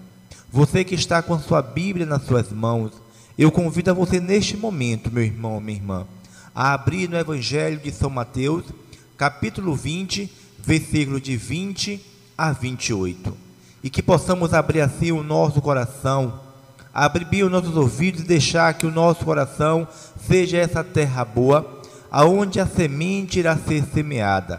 Você 0.49 0.85
que 0.85 0.95
está 0.95 1.21
com 1.21 1.35
a 1.35 1.41
sua 1.41 1.61
Bíblia 1.61 2.07
nas 2.07 2.23
suas 2.23 2.53
mãos, 2.53 2.93
eu 3.37 3.51
convido 3.51 3.91
a 3.91 3.95
você 3.95 4.21
neste 4.21 4.57
momento, 4.57 5.13
meu 5.13 5.25
irmão, 5.25 5.61
minha 5.61 5.77
irmã, 5.77 6.07
a 6.55 6.73
abrir 6.73 7.09
no 7.09 7.19
Evangelho 7.19 7.81
de 7.81 7.91
São 7.91 8.09
Mateus, 8.09 8.65
capítulo 9.17 9.75
20, 9.75 10.33
versículo 10.61 11.21
de 11.21 11.37
20 11.37 12.01
a 12.39 12.53
28. 12.53 13.37
E 13.83 13.91
que 13.91 14.01
possamos 14.01 14.55
abrir 14.55 14.81
assim 14.81 15.11
o 15.11 15.25
nosso 15.25 15.61
coração 15.61 16.47
abrir 16.97 17.45
os 17.45 17.53
nossos 17.53 17.77
ouvidos 17.77 18.23
e 18.23 18.25
deixar 18.25 18.73
que 18.73 18.87
o 18.87 18.91
nosso 18.91 19.23
coração 19.23 19.87
seja 20.27 20.57
essa 20.57 20.83
terra 20.83 21.27
boa, 21.27 21.76
aonde 22.17 22.59
a 22.59 22.67
semente 22.67 23.39
irá 23.39 23.59
ser 23.59 23.85
semeada, 23.85 24.59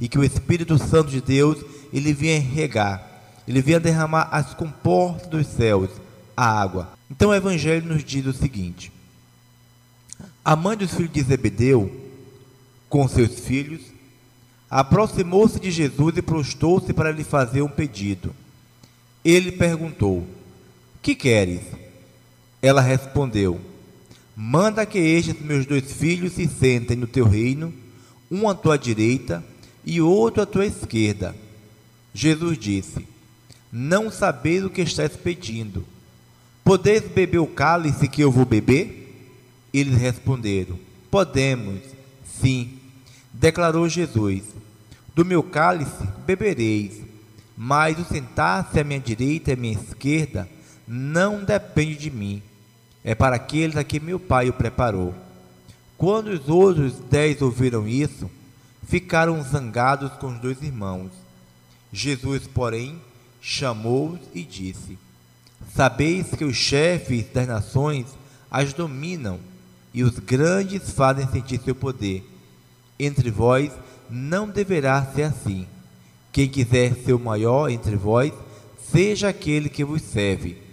e 0.00 0.08
que 0.08 0.18
o 0.18 0.24
Espírito 0.24 0.78
Santo 0.78 1.10
de 1.10 1.20
Deus 1.20 1.62
ele 1.92 2.14
venha 2.14 2.40
regar, 2.40 3.06
ele 3.46 3.60
venha 3.60 3.78
derramar 3.78 4.30
as 4.32 4.54
comportas 4.54 5.26
dos 5.26 5.46
céus, 5.46 5.90
a 6.34 6.62
água. 6.62 6.92
Então 7.10 7.28
o 7.28 7.34
Evangelho 7.34 7.84
nos 7.84 8.02
diz 8.02 8.24
o 8.24 8.32
seguinte: 8.32 8.90
a 10.42 10.56
mãe 10.56 10.78
dos 10.78 10.94
filhos 10.94 11.12
de 11.12 11.22
Zebedeu, 11.22 11.94
com 12.88 13.06
seus 13.06 13.38
filhos, 13.38 13.82
aproximou-se 14.70 15.60
de 15.60 15.70
Jesus 15.70 16.16
e 16.16 16.22
prostou-se 16.22 16.90
para 16.94 17.12
lhe 17.12 17.22
fazer 17.22 17.60
um 17.60 17.68
pedido. 17.68 18.34
Ele 19.22 19.52
perguntou: 19.52 20.26
Que 21.02 21.14
queres? 21.14 21.60
Ela 22.62 22.80
respondeu: 22.80 23.60
Manda 24.36 24.84
que 24.84 24.98
estes 24.98 25.40
meus 25.40 25.64
dois 25.64 25.92
filhos 25.92 26.32
se 26.32 26.48
sentem 26.48 26.96
no 26.96 27.06
teu 27.06 27.26
reino, 27.26 27.72
um 28.30 28.48
à 28.48 28.54
tua 28.54 28.76
direita 28.76 29.44
e 29.84 30.00
outro 30.00 30.42
à 30.42 30.46
tua 30.46 30.66
esquerda. 30.66 31.36
Jesus 32.12 32.58
disse: 32.58 33.06
Não 33.70 34.10
sabeis 34.10 34.64
o 34.64 34.70
que 34.70 34.82
estás 34.82 35.16
pedindo. 35.16 35.84
Podeis 36.64 37.02
beber 37.02 37.38
o 37.38 37.46
cálice 37.46 38.08
que 38.08 38.22
eu 38.22 38.30
vou 38.30 38.44
beber? 38.44 39.30
Eles 39.72 39.96
responderam: 39.96 40.78
Podemos, 41.10 41.80
sim. 42.40 42.78
Declarou 43.32 43.88
Jesus: 43.88 44.42
Do 45.14 45.24
meu 45.24 45.42
cálice 45.42 46.04
bebereis, 46.26 47.02
mas 47.56 47.98
o 47.98 48.04
sentar-se 48.04 48.80
à 48.80 48.84
minha 48.84 49.00
direita 49.00 49.50
e 49.50 49.54
à 49.54 49.56
minha 49.56 49.78
esquerda 49.78 50.48
não 50.86 51.44
depende 51.44 51.96
de 51.96 52.10
mim. 52.10 52.42
É 53.04 53.14
para 53.14 53.36
aqueles 53.36 53.76
a 53.76 53.84
que 53.84 54.00
meu 54.00 54.18
Pai 54.18 54.48
o 54.48 54.54
preparou. 54.54 55.14
Quando 55.98 56.28
os 56.28 56.48
outros 56.48 56.94
dez 57.10 57.42
ouviram 57.42 57.86
isso, 57.86 58.30
ficaram 58.88 59.42
zangados 59.42 60.12
com 60.14 60.28
os 60.28 60.40
dois 60.40 60.62
irmãos. 60.62 61.12
Jesus, 61.92 62.46
porém, 62.46 63.00
chamou-os 63.40 64.20
e 64.34 64.42
disse: 64.42 64.98
Sabeis 65.74 66.28
que 66.30 66.44
os 66.44 66.56
chefes 66.56 67.26
das 67.32 67.46
nações 67.46 68.06
as 68.50 68.72
dominam 68.72 69.38
e 69.92 70.02
os 70.02 70.18
grandes 70.18 70.90
fazem 70.90 71.28
sentir 71.28 71.60
seu 71.60 71.74
poder. 71.74 72.24
Entre 72.98 73.30
vós 73.30 73.70
não 74.08 74.48
deverá 74.48 75.04
ser 75.14 75.24
assim. 75.24 75.66
Quem 76.32 76.48
quiser 76.48 76.94
ser 77.04 77.12
o 77.12 77.18
maior 77.18 77.68
entre 77.68 77.96
vós, 77.96 78.32
seja 78.90 79.28
aquele 79.28 79.68
que 79.68 79.84
vos 79.84 80.02
serve. 80.02 80.63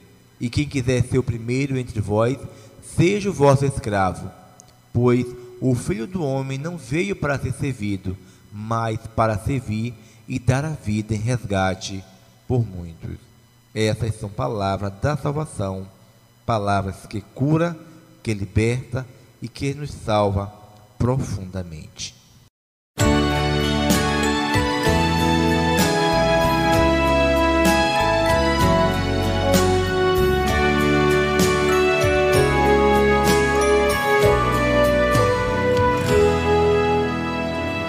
E 0.41 0.49
quem 0.49 0.67
quiser 0.67 1.04
ser 1.04 1.19
o 1.19 1.23
primeiro 1.23 1.77
entre 1.77 2.01
vós, 2.01 2.36
seja 2.82 3.30
o 3.30 3.34
vosso 3.34 3.63
escravo. 3.63 4.32
Pois 4.91 5.25
o 5.62 5.75
filho 5.75 6.08
do 6.08 6.23
homem 6.23 6.58
não 6.58 6.77
veio 6.77 7.15
para 7.15 7.38
ser 7.38 7.54
servido, 7.54 8.17
mas 8.51 8.97
para 9.15 9.38
servir 9.38 9.93
e 10.27 10.39
dar 10.39 10.65
a 10.65 10.71
vida 10.71 11.13
em 11.13 11.19
resgate 11.19 12.04
por 12.47 12.65
muitos. 12.67 13.17
Essas 13.73 14.15
são 14.15 14.30
palavras 14.30 14.91
da 14.99 15.15
salvação, 15.15 15.88
palavras 16.45 17.06
que 17.06 17.21
cura, 17.21 17.77
que 18.23 18.34
liberta 18.34 19.06
e 19.41 19.47
que 19.47 19.75
nos 19.75 19.91
salva 19.91 20.51
profundamente. 20.97 22.20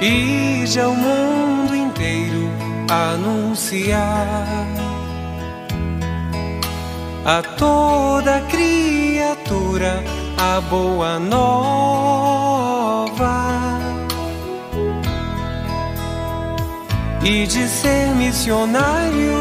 Ide 0.02 0.80
ao 0.80 0.92
mundo 0.96 1.76
inteiro 1.76 2.50
anunciar 2.90 4.66
a 7.24 7.40
toda 7.56 8.40
criatura 8.50 10.02
a 10.36 10.60
boa 10.62 11.20
nova. 11.20 12.72
E 17.22 17.46
de 17.46 17.68
ser 17.68 18.08
missionário 18.16 19.40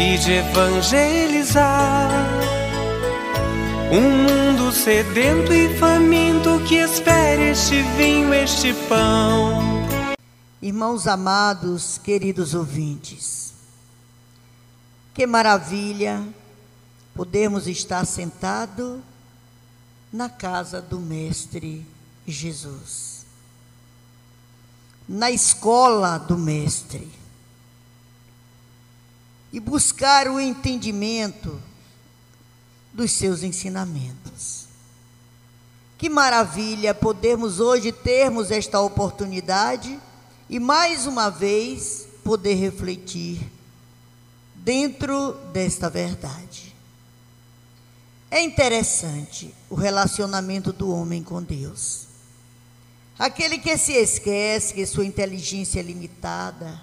e 0.00 0.18
de 0.18 0.32
evangelizar 0.32 2.10
um 3.90 4.00
mundo 4.02 4.70
sedento 4.70 5.50
e 5.50 5.78
faminto 5.78 6.62
que 6.68 6.74
espere 6.74 7.50
este 7.50 7.80
vinho, 7.96 8.34
este 8.34 8.74
pão. 8.86 9.62
Irmãos 10.60 11.06
amados, 11.06 11.96
queridos 11.96 12.52
ouvintes, 12.52 13.54
que 15.14 15.26
maravilha 15.26 16.22
podermos 17.14 17.66
estar 17.66 18.04
sentado 18.04 19.02
na 20.12 20.28
casa 20.28 20.82
do 20.82 21.00
Mestre 21.00 21.86
Jesus, 22.26 23.24
na 25.08 25.30
escola 25.30 26.18
do 26.18 26.36
Mestre, 26.36 27.10
e 29.50 29.58
buscar 29.58 30.28
o 30.28 30.38
entendimento 30.38 31.58
dos 32.92 33.12
seus 33.12 33.42
ensinamentos. 33.42 34.66
Que 35.96 36.08
maravilha 36.08 36.94
podermos 36.94 37.60
hoje 37.60 37.90
termos 37.90 38.50
esta 38.50 38.80
oportunidade 38.80 39.98
e 40.48 40.58
mais 40.60 41.06
uma 41.06 41.28
vez 41.28 42.06
poder 42.22 42.54
refletir 42.54 43.40
dentro 44.54 45.32
desta 45.52 45.90
verdade. 45.90 46.74
É 48.30 48.42
interessante 48.42 49.54
o 49.70 49.74
relacionamento 49.74 50.72
do 50.72 50.90
homem 50.90 51.22
com 51.22 51.42
Deus. 51.42 52.06
Aquele 53.18 53.58
que 53.58 53.76
se 53.76 53.92
esquece 53.92 54.74
que 54.74 54.86
sua 54.86 55.04
inteligência 55.04 55.80
é 55.80 55.82
limitada, 55.82 56.80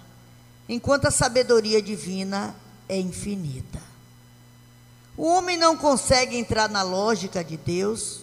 enquanto 0.68 1.06
a 1.06 1.10
sabedoria 1.10 1.80
divina 1.80 2.54
é 2.88 2.98
infinita. 2.98 3.80
O 5.16 5.24
homem 5.26 5.56
não 5.56 5.76
consegue 5.76 6.36
entrar 6.36 6.68
na 6.68 6.82
lógica 6.82 7.42
de 7.42 7.56
Deus, 7.56 8.20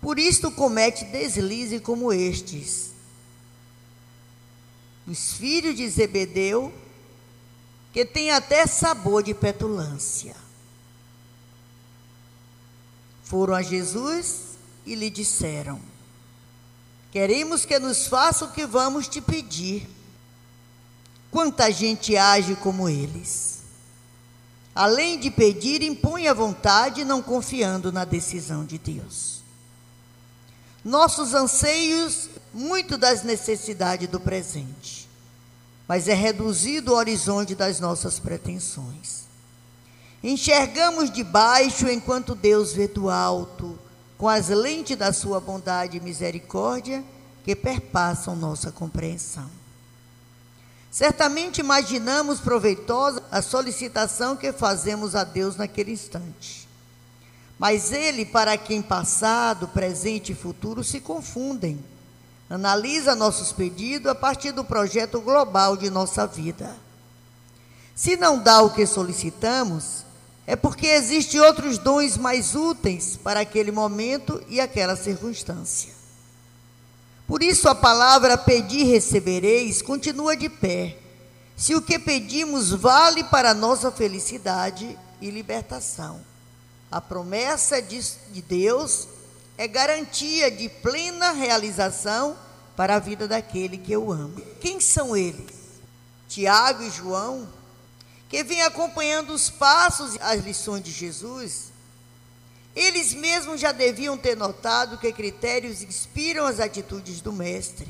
por 0.00 0.18
isto 0.18 0.50
comete 0.50 1.04
deslize 1.06 1.80
como 1.80 2.12
estes. 2.12 2.92
Os 5.06 5.32
filhos 5.32 5.74
de 5.74 5.88
Zebedeu, 5.88 6.72
que 7.92 8.04
tem 8.04 8.30
até 8.30 8.64
sabor 8.66 9.24
de 9.24 9.34
petulância, 9.34 10.36
foram 13.24 13.54
a 13.54 13.62
Jesus 13.62 14.56
e 14.86 14.94
lhe 14.94 15.10
disseram: 15.10 15.80
Queremos 17.10 17.64
que 17.64 17.76
nos 17.80 18.06
faça 18.06 18.44
o 18.44 18.52
que 18.52 18.64
vamos 18.66 19.08
te 19.08 19.20
pedir. 19.20 19.88
Quanta 21.30 21.70
gente 21.72 22.16
age 22.16 22.54
como 22.56 22.88
eles 22.88 23.47
além 24.78 25.18
de 25.18 25.28
pedir, 25.28 25.82
impõe 25.82 26.28
a 26.28 26.32
vontade, 26.32 27.04
não 27.04 27.20
confiando 27.20 27.90
na 27.90 28.04
decisão 28.04 28.64
de 28.64 28.78
Deus. 28.78 29.40
Nossos 30.84 31.34
anseios, 31.34 32.30
muito 32.54 32.96
das 32.96 33.24
necessidades 33.24 34.08
do 34.08 34.20
presente, 34.20 35.08
mas 35.88 36.06
é 36.06 36.14
reduzido 36.14 36.92
o 36.92 36.94
horizonte 36.94 37.56
das 37.56 37.80
nossas 37.80 38.20
pretensões. 38.20 39.24
Enxergamos 40.22 41.10
de 41.10 41.24
baixo 41.24 41.88
enquanto 41.88 42.36
Deus 42.36 42.72
vê 42.72 42.86
do 42.86 43.10
alto, 43.10 43.76
com 44.16 44.28
as 44.28 44.48
lentes 44.48 44.96
da 44.96 45.12
sua 45.12 45.40
bondade 45.40 45.96
e 45.96 46.00
misericórdia 46.00 47.02
que 47.42 47.56
perpassam 47.56 48.36
nossa 48.36 48.70
compreensão. 48.70 49.50
Certamente 50.90 51.60
imaginamos 51.60 52.40
proveitosa 52.40 53.22
a 53.30 53.42
solicitação 53.42 54.36
que 54.36 54.52
fazemos 54.52 55.14
a 55.14 55.22
Deus 55.22 55.56
naquele 55.56 55.92
instante. 55.92 56.66
Mas 57.58 57.92
Ele, 57.92 58.24
para 58.24 58.56
quem 58.56 58.80
passado, 58.80 59.68
presente 59.68 60.32
e 60.32 60.34
futuro 60.34 60.82
se 60.82 61.00
confundem, 61.00 61.84
analisa 62.48 63.14
nossos 63.14 63.52
pedidos 63.52 64.10
a 64.10 64.14
partir 64.14 64.52
do 64.52 64.64
projeto 64.64 65.20
global 65.20 65.76
de 65.76 65.90
nossa 65.90 66.26
vida. 66.26 66.74
Se 67.94 68.16
não 68.16 68.38
dá 68.38 68.62
o 68.62 68.70
que 68.70 68.86
solicitamos, 68.86 70.04
é 70.46 70.56
porque 70.56 70.86
existem 70.86 71.40
outros 71.40 71.76
dons 71.76 72.16
mais 72.16 72.54
úteis 72.54 73.18
para 73.22 73.40
aquele 73.40 73.70
momento 73.70 74.42
e 74.48 74.60
aquela 74.60 74.96
circunstância. 74.96 75.97
Por 77.28 77.42
isso 77.42 77.68
a 77.68 77.74
palavra 77.74 78.38
pedir 78.38 78.84
recebereis 78.84 79.82
continua 79.82 80.34
de 80.34 80.48
pé. 80.48 80.96
Se 81.54 81.74
o 81.74 81.82
que 81.82 81.98
pedimos 81.98 82.70
vale 82.70 83.22
para 83.22 83.52
nossa 83.52 83.92
felicidade 83.92 84.98
e 85.20 85.30
libertação. 85.30 86.24
A 86.90 87.02
promessa 87.02 87.82
de, 87.82 88.00
de 88.30 88.40
Deus 88.40 89.06
é 89.58 89.68
garantia 89.68 90.50
de 90.50 90.70
plena 90.70 91.32
realização 91.32 92.34
para 92.74 92.96
a 92.96 92.98
vida 92.98 93.28
daquele 93.28 93.76
que 93.76 93.92
eu 93.92 94.10
amo. 94.10 94.40
Quem 94.58 94.80
são 94.80 95.14
eles? 95.14 95.52
Tiago 96.28 96.82
e 96.82 96.90
João, 96.90 97.46
que 98.30 98.42
vêm 98.42 98.62
acompanhando 98.62 99.34
os 99.34 99.50
passos 99.50 100.14
e 100.14 100.18
as 100.22 100.42
lições 100.42 100.82
de 100.82 100.92
Jesus 100.92 101.72
eles 102.78 103.12
mesmos 103.12 103.60
já 103.60 103.72
deviam 103.72 104.16
ter 104.16 104.36
notado 104.36 104.98
que 104.98 105.12
critérios 105.12 105.82
inspiram 105.82 106.46
as 106.46 106.60
atitudes 106.60 107.20
do 107.20 107.32
Mestre, 107.32 107.88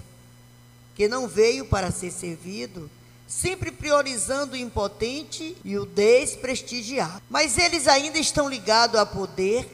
que 0.95 1.07
não 1.07 1.29
veio 1.29 1.67
para 1.67 1.91
ser 1.91 2.11
servido, 2.11 2.91
sempre 3.27 3.71
priorizando 3.71 4.55
o 4.55 4.57
impotente 4.57 5.55
e 5.63 5.77
o 5.77 5.85
desprestigiado. 5.85 7.23
Mas 7.29 7.59
eles 7.59 7.87
ainda 7.87 8.19
estão 8.19 8.49
ligados 8.49 8.99
a 8.99 9.05
poder 9.05 9.69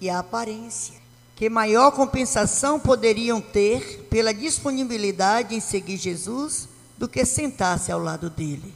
e 0.00 0.10
à 0.10 0.18
aparência. 0.18 0.94
Que 1.34 1.48
maior 1.48 1.92
compensação 1.92 2.78
poderiam 2.78 3.40
ter 3.40 4.06
pela 4.10 4.34
disponibilidade 4.34 5.54
em 5.54 5.60
seguir 5.60 5.96
Jesus 5.96 6.68
do 6.98 7.08
que 7.08 7.24
sentar-se 7.24 7.90
ao 7.90 8.00
lado 8.00 8.28
dele? 8.28 8.74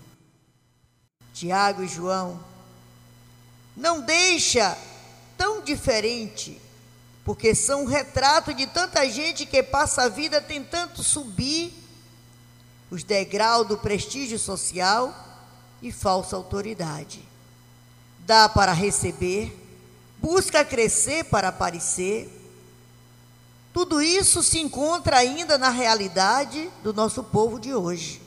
Tiago 1.35 1.83
e 1.83 1.89
João 1.89 2.41
não 3.77 4.01
deixa 4.01 4.79
tão 5.43 5.61
diferente, 5.61 6.63
porque 7.25 7.53
são 7.53 7.83
um 7.83 7.85
retrato 7.85 8.55
de 8.55 8.65
tanta 8.65 9.11
gente 9.11 9.45
que 9.45 9.61
passa 9.61 10.03
a 10.03 10.09
vida 10.09 10.41
tentando 10.41 11.03
subir 11.03 11.75
os 12.89 13.03
degraus 13.03 13.67
do 13.67 13.77
prestígio 13.77 14.39
social 14.39 15.13
e 15.83 15.91
falsa 15.91 16.37
autoridade. 16.37 17.29
Dá 18.21 18.49
para 18.49 18.73
receber, 18.73 19.53
busca 20.19 20.65
crescer 20.65 21.25
para 21.25 21.49
aparecer. 21.49 22.31
Tudo 23.73 24.01
isso 24.01 24.45
se 24.45 24.61
encontra 24.61 25.17
ainda 25.17 25.59
na 25.59 25.71
realidade 25.71 26.71
do 26.85 26.95
nosso 26.95 27.25
povo 27.25 27.59
de 27.59 27.75
hoje. 27.75 28.22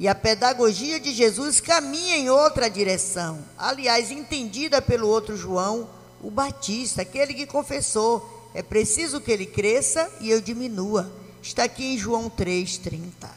E 0.00 0.06
a 0.06 0.14
pedagogia 0.14 1.00
de 1.00 1.12
Jesus 1.12 1.60
caminha 1.60 2.16
em 2.16 2.30
outra 2.30 2.70
direção, 2.70 3.44
aliás, 3.56 4.12
entendida 4.12 4.80
pelo 4.80 5.08
outro 5.08 5.36
João, 5.36 5.88
o 6.22 6.30
Batista, 6.30 7.02
aquele 7.02 7.34
que 7.34 7.46
confessou: 7.46 8.50
é 8.54 8.62
preciso 8.62 9.20
que 9.20 9.32
ele 9.32 9.46
cresça 9.46 10.08
e 10.20 10.30
eu 10.30 10.40
diminua. 10.40 11.10
Está 11.42 11.64
aqui 11.64 11.94
em 11.94 11.98
João 11.98 12.30
3,30. 12.30 13.28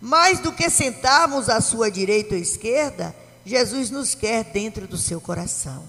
Mais 0.00 0.38
do 0.38 0.52
que 0.52 0.70
sentarmos 0.70 1.48
à 1.48 1.60
sua 1.60 1.90
direita 1.90 2.34
ou 2.34 2.40
esquerda, 2.40 3.14
Jesus 3.44 3.90
nos 3.90 4.14
quer 4.14 4.44
dentro 4.44 4.86
do 4.86 4.96
seu 4.98 5.20
coração. 5.20 5.84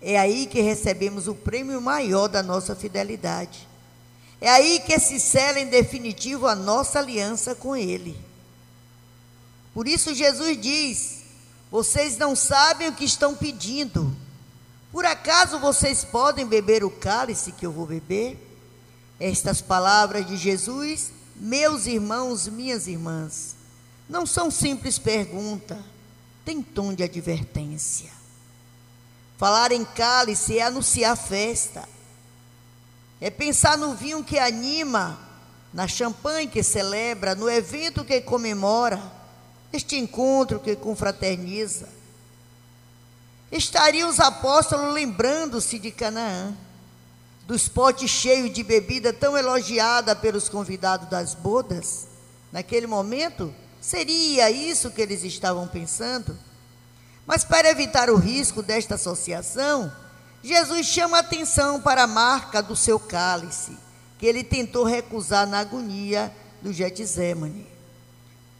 É 0.00 0.18
aí 0.18 0.46
que 0.46 0.60
recebemos 0.60 1.26
o 1.26 1.34
prêmio 1.34 1.80
maior 1.80 2.28
da 2.28 2.42
nossa 2.42 2.76
fidelidade. 2.76 3.66
É 4.40 4.48
aí 4.48 4.80
que 4.80 4.98
se 4.98 5.20
sela 5.20 5.60
em 5.60 5.66
definitivo 5.66 6.46
a 6.46 6.54
nossa 6.54 6.98
aliança 6.98 7.54
com 7.54 7.76
Ele. 7.76 8.16
Por 9.74 9.88
isso 9.88 10.14
Jesus 10.14 10.60
diz: 10.60 11.22
Vocês 11.70 12.16
não 12.18 12.36
sabem 12.36 12.88
o 12.88 12.94
que 12.94 13.04
estão 13.04 13.34
pedindo. 13.34 14.14
Por 14.90 15.06
acaso 15.06 15.58
vocês 15.58 16.04
podem 16.04 16.46
beber 16.46 16.84
o 16.84 16.90
cálice 16.90 17.52
que 17.52 17.64
eu 17.64 17.72
vou 17.72 17.86
beber? 17.86 18.38
Estas 19.18 19.62
palavras 19.62 20.26
de 20.26 20.36
Jesus, 20.36 21.10
meus 21.36 21.86
irmãos, 21.86 22.46
minhas 22.46 22.86
irmãs, 22.86 23.56
não 24.08 24.26
são 24.26 24.50
simples 24.50 24.98
pergunta, 24.98 25.82
tem 26.44 26.60
tom 26.60 26.92
de 26.92 27.02
advertência. 27.02 28.10
Falar 29.38 29.72
em 29.72 29.84
cálice 29.84 30.58
é 30.58 30.62
anunciar 30.62 31.16
festa, 31.16 31.88
é 33.20 33.30
pensar 33.30 33.78
no 33.78 33.94
vinho 33.94 34.22
que 34.22 34.38
anima, 34.38 35.18
na 35.72 35.88
champanhe 35.88 36.48
que 36.48 36.62
celebra, 36.62 37.34
no 37.34 37.48
evento 37.48 38.04
que 38.04 38.20
comemora 38.20 39.21
este 39.72 39.96
encontro 39.96 40.60
que 40.60 40.76
confraterniza. 40.76 41.88
Estariam 43.50 44.08
os 44.08 44.20
apóstolos 44.20 44.94
lembrando-se 44.94 45.78
de 45.78 45.90
Canaã, 45.90 46.54
dos 47.46 47.68
potes 47.68 48.10
cheios 48.10 48.52
de 48.52 48.62
bebida 48.62 49.12
tão 49.12 49.36
elogiada 49.36 50.14
pelos 50.14 50.48
convidados 50.48 51.08
das 51.08 51.34
bodas? 51.34 52.06
Naquele 52.50 52.86
momento, 52.86 53.54
seria 53.80 54.50
isso 54.50 54.90
que 54.90 55.02
eles 55.02 55.22
estavam 55.24 55.66
pensando? 55.66 56.38
Mas 57.26 57.44
para 57.44 57.70
evitar 57.70 58.10
o 58.10 58.16
risco 58.16 58.62
desta 58.62 58.94
associação, 58.94 59.92
Jesus 60.42 60.86
chama 60.86 61.18
atenção 61.18 61.80
para 61.80 62.02
a 62.04 62.06
marca 62.06 62.62
do 62.62 62.74
seu 62.74 62.98
cálice, 62.98 63.76
que 64.18 64.26
ele 64.26 64.42
tentou 64.42 64.84
recusar 64.84 65.46
na 65.46 65.60
agonia 65.60 66.34
do 66.60 66.72
Getsemane. 66.72 67.66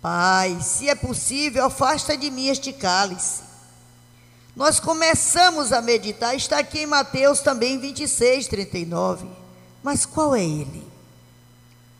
Pai, 0.03 0.59
se 0.61 0.88
é 0.88 0.96
possível, 0.96 1.64
afasta 1.64 2.16
de 2.16 2.28
mim 2.28 2.48
este 2.48 2.72
cálice. 2.72 3.42
Nós 4.57 4.80
começamos 4.80 5.72
a 5.72 5.80
meditar, 5.80 6.34
está 6.34 6.59
aqui 6.59 6.80
em 6.80 6.86
Mateus 6.86 7.38
também 7.38 7.78
26, 7.78 8.48
39. 8.48 9.28
Mas 9.80 10.05
qual 10.05 10.34
é 10.34 10.42
ele? 10.42 10.84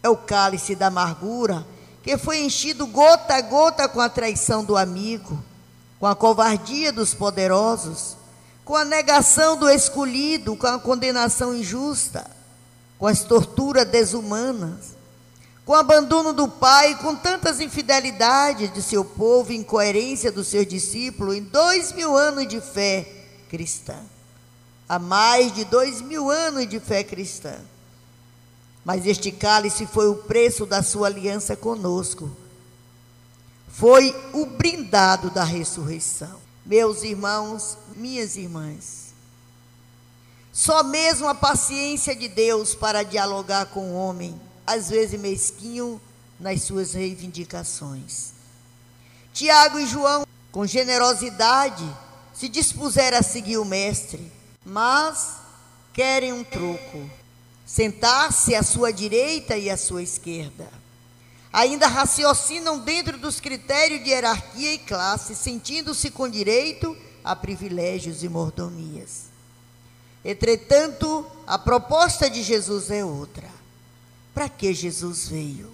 É 0.03 0.09
o 0.09 0.16
cálice 0.16 0.74
da 0.74 0.88
amargura, 0.88 1.64
que 2.03 2.18
foi 2.18 2.40
enchido 2.40 2.88
gota 2.88 3.36
a 3.36 3.40
gota 3.40 3.88
com 3.88 4.00
a 4.00 4.09
traição 4.09 4.64
do 4.64 4.76
amigo, 4.76 5.40
com 6.00 6.07
a 6.09 6.16
covardia 6.16 6.92
dos 6.92 7.14
poderosos, 7.14 8.16
com 8.64 8.74
a 8.74 8.84
negação 8.84 9.57
do 9.57 9.70
escolhido, 9.70 10.57
com 10.57 10.66
a 10.66 10.76
condenação 10.76 11.55
injusta, 11.55 12.28
com 12.98 13.07
as 13.07 13.20
torturas 13.20 13.86
desumanas 13.86 15.01
com 15.72 15.76
o 15.76 15.80
abandono 15.80 16.34
do 16.34 16.46
pai, 16.46 16.98
com 16.98 17.16
tantas 17.16 17.58
infidelidades 17.58 18.70
de 18.74 18.82
seu 18.82 19.02
povo, 19.02 19.54
incoerência 19.54 20.30
dos 20.30 20.48
seus 20.48 20.66
discípulos, 20.66 21.34
em 21.34 21.42
dois 21.42 21.92
mil 21.92 22.14
anos 22.14 22.46
de 22.46 22.60
fé 22.60 23.08
cristã. 23.48 23.96
Há 24.86 24.98
mais 24.98 25.50
de 25.54 25.64
dois 25.64 26.02
mil 26.02 26.30
anos 26.30 26.68
de 26.68 26.78
fé 26.78 27.02
cristã. 27.02 27.54
Mas 28.84 29.06
este 29.06 29.32
cálice 29.32 29.86
foi 29.86 30.10
o 30.10 30.16
preço 30.16 30.66
da 30.66 30.82
sua 30.82 31.06
aliança 31.06 31.56
conosco. 31.56 32.30
Foi 33.72 34.14
o 34.34 34.44
brindado 34.44 35.30
da 35.30 35.42
ressurreição. 35.42 36.38
Meus 36.66 37.02
irmãos, 37.02 37.78
minhas 37.96 38.36
irmãs, 38.36 39.14
só 40.52 40.84
mesmo 40.84 41.26
a 41.28 41.34
paciência 41.34 42.14
de 42.14 42.28
Deus 42.28 42.74
para 42.74 43.02
dialogar 43.02 43.64
com 43.64 43.92
o 43.92 43.94
homem 43.94 44.38
às 44.66 44.90
vezes 44.90 45.20
mesquinho 45.20 46.00
nas 46.38 46.62
suas 46.62 46.92
reivindicações. 46.92 48.32
Tiago 49.32 49.78
e 49.78 49.86
João, 49.86 50.26
com 50.50 50.66
generosidade, 50.66 51.88
se 52.34 52.48
dispuseram 52.48 53.18
a 53.18 53.22
seguir 53.22 53.58
o 53.58 53.64
Mestre, 53.64 54.30
mas 54.64 55.36
querem 55.92 56.32
um 56.32 56.44
troco: 56.44 57.10
sentar-se 57.64 58.54
à 58.54 58.62
sua 58.62 58.92
direita 58.92 59.56
e 59.56 59.70
à 59.70 59.76
sua 59.76 60.02
esquerda. 60.02 60.68
Ainda 61.52 61.86
raciocinam 61.86 62.78
dentro 62.78 63.18
dos 63.18 63.38
critérios 63.38 64.02
de 64.02 64.10
hierarquia 64.10 64.72
e 64.72 64.78
classe, 64.78 65.34
sentindo-se 65.34 66.10
com 66.10 66.28
direito 66.28 66.96
a 67.22 67.36
privilégios 67.36 68.22
e 68.22 68.28
mordomias. 68.28 69.26
Entretanto, 70.24 71.26
a 71.46 71.58
proposta 71.58 72.30
de 72.30 72.42
Jesus 72.42 72.90
é 72.90 73.04
outra 73.04 73.61
para 74.34 74.48
que 74.48 74.72
Jesus 74.72 75.28
veio? 75.28 75.70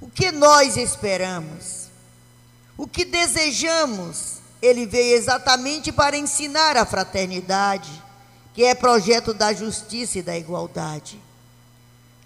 O 0.00 0.08
que 0.08 0.32
nós 0.32 0.76
esperamos? 0.76 1.88
O 2.76 2.86
que 2.86 3.04
desejamos? 3.04 4.40
Ele 4.60 4.86
veio 4.86 5.16
exatamente 5.16 5.92
para 5.92 6.16
ensinar 6.16 6.76
a 6.76 6.86
fraternidade, 6.86 7.90
que 8.54 8.64
é 8.64 8.74
projeto 8.74 9.34
da 9.34 9.52
justiça 9.52 10.18
e 10.18 10.22
da 10.22 10.36
igualdade. 10.36 11.20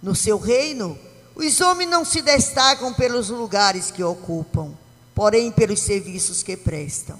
No 0.02 0.14
seu 0.14 0.38
reino, 0.38 0.98
os 1.34 1.60
homens 1.60 1.90
não 1.90 2.04
se 2.04 2.22
destacam 2.22 2.92
pelos 2.94 3.28
lugares 3.28 3.90
que 3.90 4.02
ocupam, 4.02 4.72
porém 5.14 5.50
pelos 5.50 5.80
serviços 5.80 6.42
que 6.42 6.56
prestam. 6.56 7.18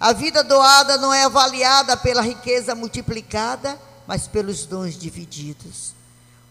A 0.00 0.12
vida 0.12 0.44
doada 0.44 0.96
não 0.96 1.12
é 1.12 1.24
avaliada 1.24 1.96
pela 1.96 2.22
riqueza 2.22 2.74
multiplicada, 2.74 3.78
mas 4.06 4.28
pelos 4.28 4.64
dons 4.64 4.96
divididos. 4.96 5.97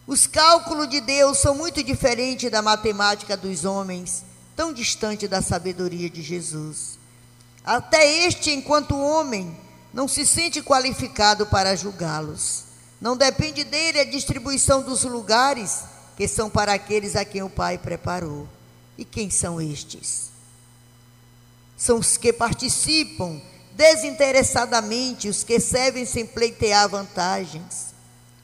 Os 0.08 0.26
cálculos 0.26 0.88
de 0.88 1.02
Deus 1.02 1.36
são 1.36 1.54
muito 1.54 1.82
diferentes 1.82 2.50
da 2.50 2.62
matemática 2.62 3.36
dos 3.36 3.66
homens, 3.66 4.24
tão 4.56 4.72
distante 4.72 5.28
da 5.28 5.42
sabedoria 5.42 6.08
de 6.08 6.22
Jesus. 6.22 6.98
Até 7.62 8.24
este, 8.24 8.50
enquanto 8.50 8.98
homem, 8.98 9.54
não 9.92 10.08
se 10.08 10.24
sente 10.24 10.62
qualificado 10.62 11.44
para 11.44 11.76
julgá-los. 11.76 12.64
Não 12.98 13.18
depende 13.18 13.64
dele 13.64 14.00
a 14.00 14.04
distribuição 14.04 14.80
dos 14.80 15.04
lugares 15.04 15.84
que 16.16 16.26
são 16.26 16.48
para 16.48 16.72
aqueles 16.72 17.14
a 17.14 17.22
quem 17.22 17.42
o 17.42 17.50
Pai 17.50 17.76
preparou. 17.76 18.48
E 18.96 19.04
quem 19.04 19.28
são 19.28 19.60
estes? 19.60 20.30
São 21.76 21.98
os 21.98 22.16
que 22.16 22.32
participam 22.32 23.42
desinteressadamente, 23.72 25.28
os 25.28 25.44
que 25.44 25.60
servem 25.60 26.06
sem 26.06 26.24
pleitear 26.24 26.88
vantagens, 26.88 27.88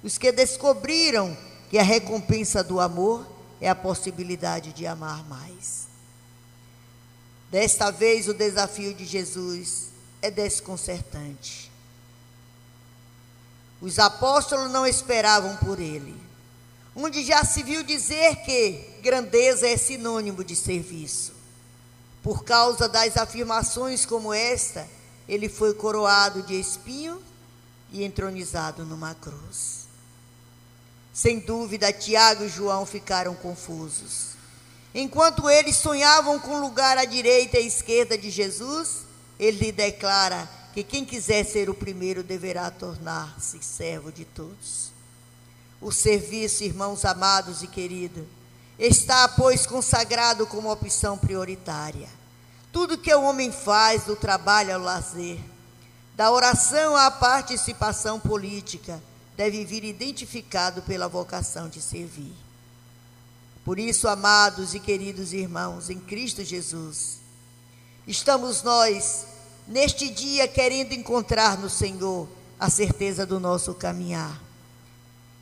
os 0.02 0.18
que 0.18 0.30
descobriram 0.30 1.34
que 1.74 1.78
a 1.80 1.82
recompensa 1.82 2.62
do 2.62 2.78
amor 2.78 3.26
é 3.60 3.68
a 3.68 3.74
possibilidade 3.74 4.72
de 4.72 4.86
amar 4.86 5.24
mais. 5.24 5.88
Desta 7.50 7.90
vez, 7.90 8.28
o 8.28 8.32
desafio 8.32 8.94
de 8.94 9.04
Jesus 9.04 9.88
é 10.22 10.30
desconcertante. 10.30 11.72
Os 13.80 13.98
apóstolos 13.98 14.70
não 14.70 14.86
esperavam 14.86 15.56
por 15.56 15.80
ele, 15.80 16.14
onde 16.94 17.24
já 17.24 17.44
se 17.44 17.64
viu 17.64 17.82
dizer 17.82 18.36
que 18.44 19.00
grandeza 19.02 19.66
é 19.66 19.76
sinônimo 19.76 20.44
de 20.44 20.54
serviço. 20.54 21.32
Por 22.22 22.44
causa 22.44 22.88
das 22.88 23.16
afirmações 23.16 24.06
como 24.06 24.32
esta, 24.32 24.88
ele 25.28 25.48
foi 25.48 25.74
coroado 25.74 26.40
de 26.44 26.54
espinho 26.54 27.20
e 27.90 28.04
entronizado 28.04 28.84
numa 28.84 29.12
cruz. 29.16 29.73
Sem 31.14 31.38
dúvida, 31.38 31.92
Tiago 31.92 32.42
e 32.42 32.48
João 32.48 32.84
ficaram 32.84 33.36
confusos. 33.36 34.30
Enquanto 34.92 35.48
eles 35.48 35.76
sonhavam 35.76 36.40
com 36.40 36.60
lugar 36.60 36.98
à 36.98 37.04
direita 37.04 37.56
e 37.56 37.62
à 37.62 37.66
esquerda 37.66 38.18
de 38.18 38.30
Jesus, 38.30 39.02
ele 39.38 39.66
lhe 39.66 39.72
declara 39.72 40.48
que 40.74 40.82
quem 40.82 41.04
quiser 41.04 41.44
ser 41.44 41.70
o 41.70 41.74
primeiro 41.74 42.24
deverá 42.24 42.68
tornar-se 42.68 43.62
servo 43.62 44.10
de 44.10 44.24
todos. 44.24 44.90
O 45.80 45.92
serviço, 45.92 46.64
irmãos 46.64 47.04
amados 47.04 47.62
e 47.62 47.68
queridos, 47.68 48.24
está, 48.76 49.28
pois, 49.28 49.66
consagrado 49.66 50.48
como 50.48 50.70
opção 50.70 51.16
prioritária. 51.16 52.08
Tudo 52.72 52.98
que 52.98 53.14
o 53.14 53.22
homem 53.22 53.52
faz, 53.52 54.02
do 54.02 54.16
trabalho 54.16 54.74
ao 54.74 54.80
lazer, 54.80 55.38
da 56.16 56.32
oração 56.32 56.96
à 56.96 57.08
participação 57.08 58.18
política, 58.18 59.00
deve 59.36 59.64
vir 59.64 59.84
identificado 59.84 60.82
pela 60.82 61.08
vocação 61.08 61.68
de 61.68 61.80
servir. 61.80 62.32
Por 63.64 63.78
isso, 63.78 64.06
amados 64.06 64.74
e 64.74 64.80
queridos 64.80 65.32
irmãos, 65.32 65.90
em 65.90 65.98
Cristo 65.98 66.44
Jesus, 66.44 67.18
estamos 68.06 68.62
nós, 68.62 69.26
neste 69.66 70.10
dia, 70.10 70.46
querendo 70.46 70.92
encontrar 70.92 71.58
no 71.58 71.70
Senhor 71.70 72.28
a 72.60 72.68
certeza 72.68 73.24
do 73.24 73.40
nosso 73.40 73.74
caminhar. 73.74 74.40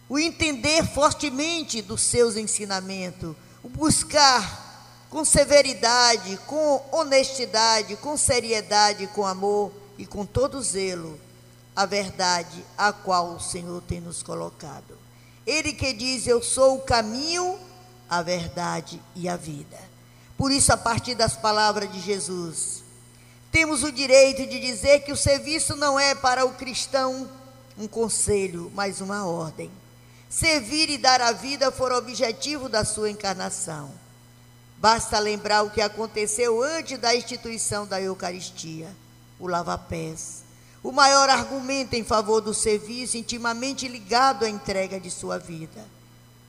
O 0.08 0.18
entender 0.18 0.86
fortemente 0.86 1.82
dos 1.82 2.00
seus 2.02 2.36
ensinamentos, 2.36 3.34
o 3.62 3.68
buscar 3.68 4.70
com 5.10 5.24
severidade, 5.24 6.38
com 6.46 6.82
honestidade, 6.92 7.96
com 7.96 8.16
seriedade, 8.16 9.06
com 9.08 9.26
amor 9.26 9.72
e 9.98 10.06
com 10.06 10.24
todo 10.24 10.62
zelo 10.62 11.18
a 11.74 11.86
verdade 11.86 12.64
a 12.76 12.92
qual 12.92 13.34
o 13.34 13.40
Senhor 13.40 13.82
tem 13.82 14.00
nos 14.00 14.22
colocado. 14.22 14.98
Ele 15.46 15.72
que 15.72 15.92
diz: 15.92 16.26
Eu 16.26 16.42
sou 16.42 16.76
o 16.76 16.82
caminho, 16.82 17.58
a 18.08 18.22
verdade 18.22 19.00
e 19.14 19.28
a 19.28 19.36
vida. 19.36 19.78
Por 20.36 20.50
isso, 20.50 20.72
a 20.72 20.76
partir 20.76 21.14
das 21.14 21.36
palavras 21.36 21.90
de 21.90 22.00
Jesus, 22.00 22.82
temos 23.50 23.82
o 23.82 23.92
direito 23.92 24.46
de 24.46 24.60
dizer 24.60 25.00
que 25.00 25.12
o 25.12 25.16
serviço 25.16 25.76
não 25.76 25.98
é 25.98 26.14
para 26.14 26.44
o 26.44 26.54
cristão 26.54 27.28
um 27.76 27.86
conselho, 27.88 28.70
mas 28.74 29.00
uma 29.00 29.26
ordem. 29.26 29.70
Servir 30.28 30.88
e 30.90 30.98
dar 30.98 31.20
a 31.20 31.32
vida 31.32 31.70
foram 31.70 31.96
objetivo 31.96 32.68
da 32.68 32.84
sua 32.84 33.10
encarnação. 33.10 33.90
Basta 34.78 35.18
lembrar 35.18 35.62
o 35.62 35.70
que 35.70 35.80
aconteceu 35.80 36.62
antes 36.62 36.98
da 36.98 37.14
instituição 37.14 37.86
da 37.86 38.00
Eucaristia, 38.00 38.90
o 39.38 39.46
lava-pés 39.46 40.41
o 40.82 40.90
maior 40.90 41.28
argumento 41.28 41.94
em 41.94 42.02
favor 42.02 42.40
do 42.40 42.52
serviço, 42.52 43.16
intimamente 43.16 43.86
ligado 43.86 44.44
à 44.44 44.48
entrega 44.48 44.98
de 44.98 45.10
sua 45.10 45.38
vida. 45.38 45.84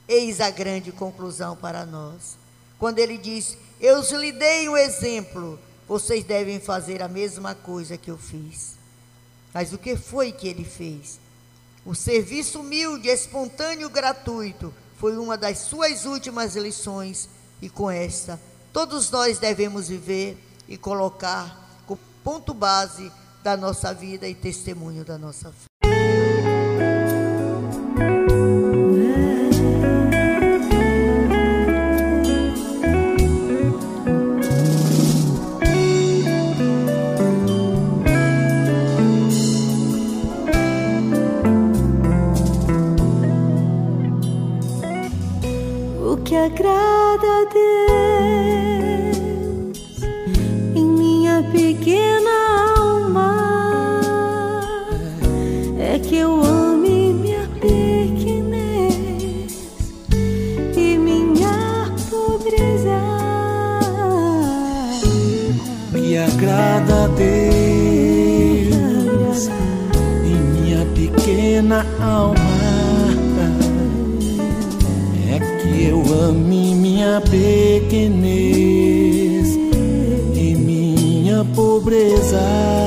Eis 0.08 0.40
a 0.40 0.50
grande 0.50 0.90
conclusão 0.90 1.56
para 1.56 1.86
nós. 1.86 2.36
Quando 2.78 2.98
ele 2.98 3.16
diz: 3.16 3.56
Eu 3.80 4.00
lhe 4.18 4.32
dei 4.32 4.68
um 4.68 4.76
exemplo, 4.76 5.58
vocês 5.86 6.24
devem 6.24 6.58
fazer 6.58 7.02
a 7.02 7.08
mesma 7.08 7.54
coisa 7.54 7.96
que 7.96 8.10
eu 8.10 8.18
fiz. 8.18 8.74
Mas 9.52 9.72
o 9.72 9.78
que 9.78 9.96
foi 9.96 10.32
que 10.32 10.48
ele 10.48 10.64
fez? 10.64 11.20
O 11.86 11.94
serviço 11.94 12.60
humilde, 12.60 13.08
espontâneo, 13.08 13.88
gratuito, 13.88 14.74
foi 14.98 15.16
uma 15.16 15.36
das 15.36 15.58
suas 15.58 16.04
últimas 16.06 16.56
lições, 16.56 17.28
e 17.62 17.68
com 17.68 17.90
esta, 17.90 18.40
todos 18.72 19.10
nós 19.10 19.38
devemos 19.38 19.88
viver 19.88 20.36
e 20.66 20.76
colocar 20.76 21.82
como 21.86 22.00
ponto 22.24 22.52
base 22.52 23.12
da 23.44 23.58
nossa 23.58 23.92
vida 23.92 24.26
e 24.26 24.34
testemunho 24.34 25.04
da 25.04 25.18
nossa 25.18 25.52
fé. 25.52 25.66
O 46.02 46.16
que 46.24 46.34
agrada 46.34 47.26
a 47.26 47.44
Deus 47.52 48.03
que 56.08 56.16
eu 56.16 56.42
ame 56.42 57.14
minha 57.14 57.48
pequenez 57.60 58.92
e 60.76 60.98
minha 60.98 61.90
pobreza. 62.10 63.00
Me 65.92 66.18
agrada 66.18 67.08
Deus 67.16 67.88
em 70.24 70.36
minha 70.52 70.84
pequena 70.94 71.86
alma. 72.00 72.34
É 75.32 75.38
que 75.62 75.86
eu 75.86 76.02
ame 76.22 76.74
minha 76.74 77.20
pequenez 77.22 78.38
e 80.34 80.54
minha 80.54 81.44
pobreza. 81.54 82.83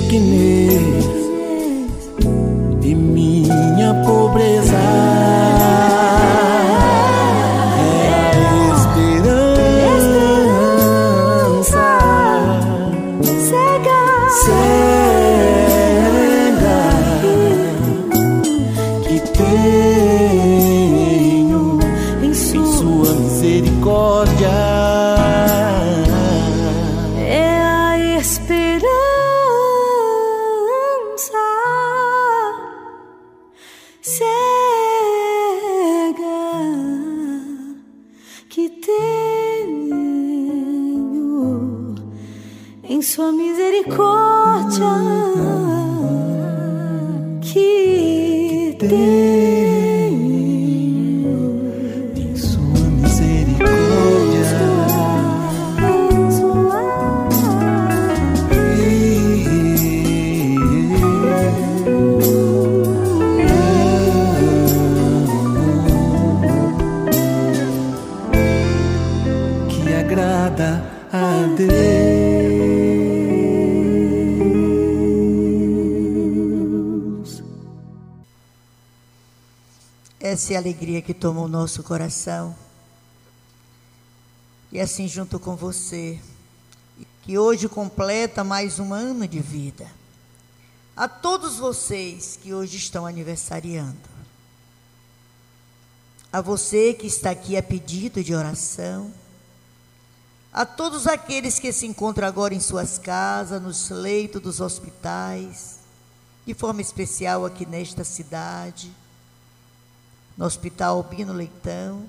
Minha 0.00 1.11
alegria 80.62 81.02
que 81.02 81.12
toma 81.12 81.40
o 81.40 81.48
nosso 81.48 81.82
coração. 81.82 82.54
E 84.70 84.80
assim, 84.80 85.08
junto 85.08 85.38
com 85.40 85.56
você, 85.56 86.20
que 87.22 87.36
hoje 87.36 87.68
completa 87.68 88.44
mais 88.44 88.78
um 88.78 88.94
ano 88.94 89.26
de 89.26 89.40
vida. 89.40 89.90
A 90.96 91.08
todos 91.08 91.56
vocês 91.58 92.38
que 92.40 92.54
hoje 92.54 92.76
estão 92.76 93.04
aniversariando. 93.04 94.12
A 96.32 96.40
você 96.40 96.94
que 96.94 97.06
está 97.06 97.30
aqui 97.30 97.56
a 97.56 97.62
pedido 97.62 98.22
de 98.22 98.34
oração. 98.34 99.12
A 100.52 100.64
todos 100.64 101.08
aqueles 101.08 101.58
que 101.58 101.72
se 101.72 101.86
encontram 101.86 102.28
agora 102.28 102.54
em 102.54 102.60
suas 102.60 102.98
casas, 102.98 103.60
nos 103.60 103.90
leitos 103.90 104.40
dos 104.40 104.60
hospitais, 104.60 105.80
de 106.46 106.54
forma 106.54 106.80
especial 106.80 107.44
aqui 107.44 107.66
nesta 107.66 108.04
cidade, 108.04 108.92
no 110.36 110.44
Hospital 110.44 110.96
Albino 110.96 111.32
Leitão 111.32 112.08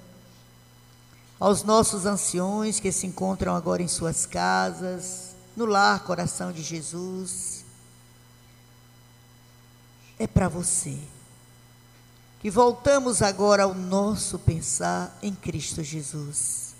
aos 1.43 1.61
nossos 1.61 2.05
anciões 2.05 2.79
que 2.79 2.89
se 2.89 3.05
encontram 3.05 3.53
agora 3.53 3.81
em 3.81 3.87
suas 3.87 4.25
casas, 4.25 5.35
no 5.57 5.65
lar 5.65 6.01
Coração 6.05 6.53
de 6.53 6.63
Jesus. 6.63 7.65
É 10.17 10.25
para 10.25 10.47
você 10.47 10.97
que 12.39 12.49
voltamos 12.49 13.21
agora 13.21 13.63
ao 13.63 13.73
nosso 13.73 14.39
pensar 14.39 15.17
em 15.21 15.35
Cristo 15.35 15.83
Jesus. 15.83 16.75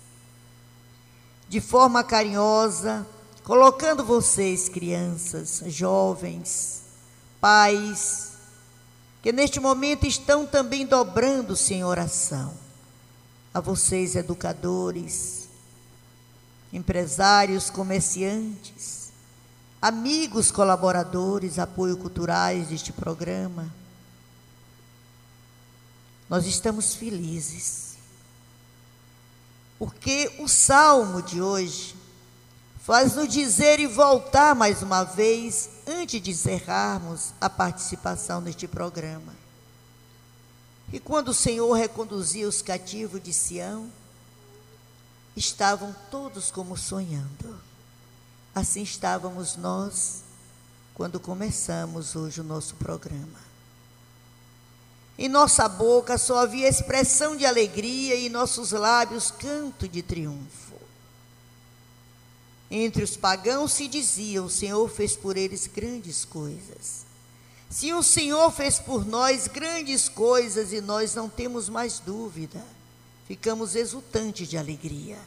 De 1.46 1.60
forma 1.60 2.02
carinhosa, 2.02 3.06
colocando 3.42 4.02
vocês, 4.02 4.68
crianças, 4.68 5.62
jovens, 5.66 6.84
pais, 7.38 8.32
que 9.24 9.32
neste 9.32 9.58
momento 9.58 10.06
estão 10.06 10.46
também 10.46 10.84
dobrando-se 10.84 11.72
em 11.72 11.82
oração 11.82 12.52
a 13.54 13.58
vocês, 13.58 14.16
educadores, 14.16 15.48
empresários, 16.70 17.70
comerciantes, 17.70 19.08
amigos, 19.80 20.50
colaboradores, 20.50 21.58
apoio 21.58 21.96
culturais 21.96 22.68
deste 22.68 22.92
programa. 22.92 23.74
Nós 26.28 26.44
estamos 26.44 26.94
felizes, 26.94 27.96
porque 29.78 30.36
o 30.38 30.46
salmo 30.46 31.22
de 31.22 31.40
hoje 31.40 31.96
faz-nos 32.84 33.28
dizer 33.28 33.80
e 33.80 33.86
voltar 33.86 34.54
mais 34.54 34.82
uma 34.82 35.04
vez, 35.04 35.70
antes 35.86 36.20
de 36.20 36.32
encerrarmos 36.32 37.32
a 37.40 37.48
participação 37.48 38.42
neste 38.42 38.68
programa. 38.68 39.34
E 40.92 41.00
quando 41.00 41.28
o 41.28 41.34
Senhor 41.34 41.72
reconduzia 41.72 42.46
os 42.46 42.60
cativos 42.60 43.22
de 43.22 43.32
Sião, 43.32 43.90
estavam 45.34 45.96
todos 46.10 46.50
como 46.50 46.76
sonhando. 46.76 47.58
Assim 48.54 48.82
estávamos 48.82 49.56
nós 49.56 50.22
quando 50.94 51.18
começamos 51.18 52.14
hoje 52.14 52.42
o 52.42 52.44
nosso 52.44 52.74
programa. 52.74 53.40
Em 55.18 55.28
nossa 55.28 55.66
boca 55.70 56.18
só 56.18 56.40
havia 56.40 56.68
expressão 56.68 57.34
de 57.34 57.46
alegria 57.46 58.14
e 58.14 58.26
em 58.26 58.28
nossos 58.28 58.72
lábios 58.72 59.30
canto 59.30 59.88
de 59.88 60.02
triunfo. 60.02 60.63
Entre 62.76 63.04
os 63.04 63.16
pagãos 63.16 63.70
se 63.70 63.86
dizia: 63.86 64.42
O 64.42 64.50
Senhor 64.50 64.88
fez 64.90 65.14
por 65.14 65.36
eles 65.36 65.68
grandes 65.68 66.24
coisas. 66.24 67.04
Se 67.70 67.92
o 67.92 68.02
Senhor 68.02 68.50
fez 68.50 68.80
por 68.80 69.06
nós 69.06 69.46
grandes 69.46 70.08
coisas 70.08 70.72
e 70.72 70.80
nós 70.80 71.14
não 71.14 71.28
temos 71.28 71.68
mais 71.68 72.00
dúvida, 72.00 72.60
ficamos 73.28 73.76
exultantes 73.76 74.48
de 74.48 74.58
alegria. 74.58 75.18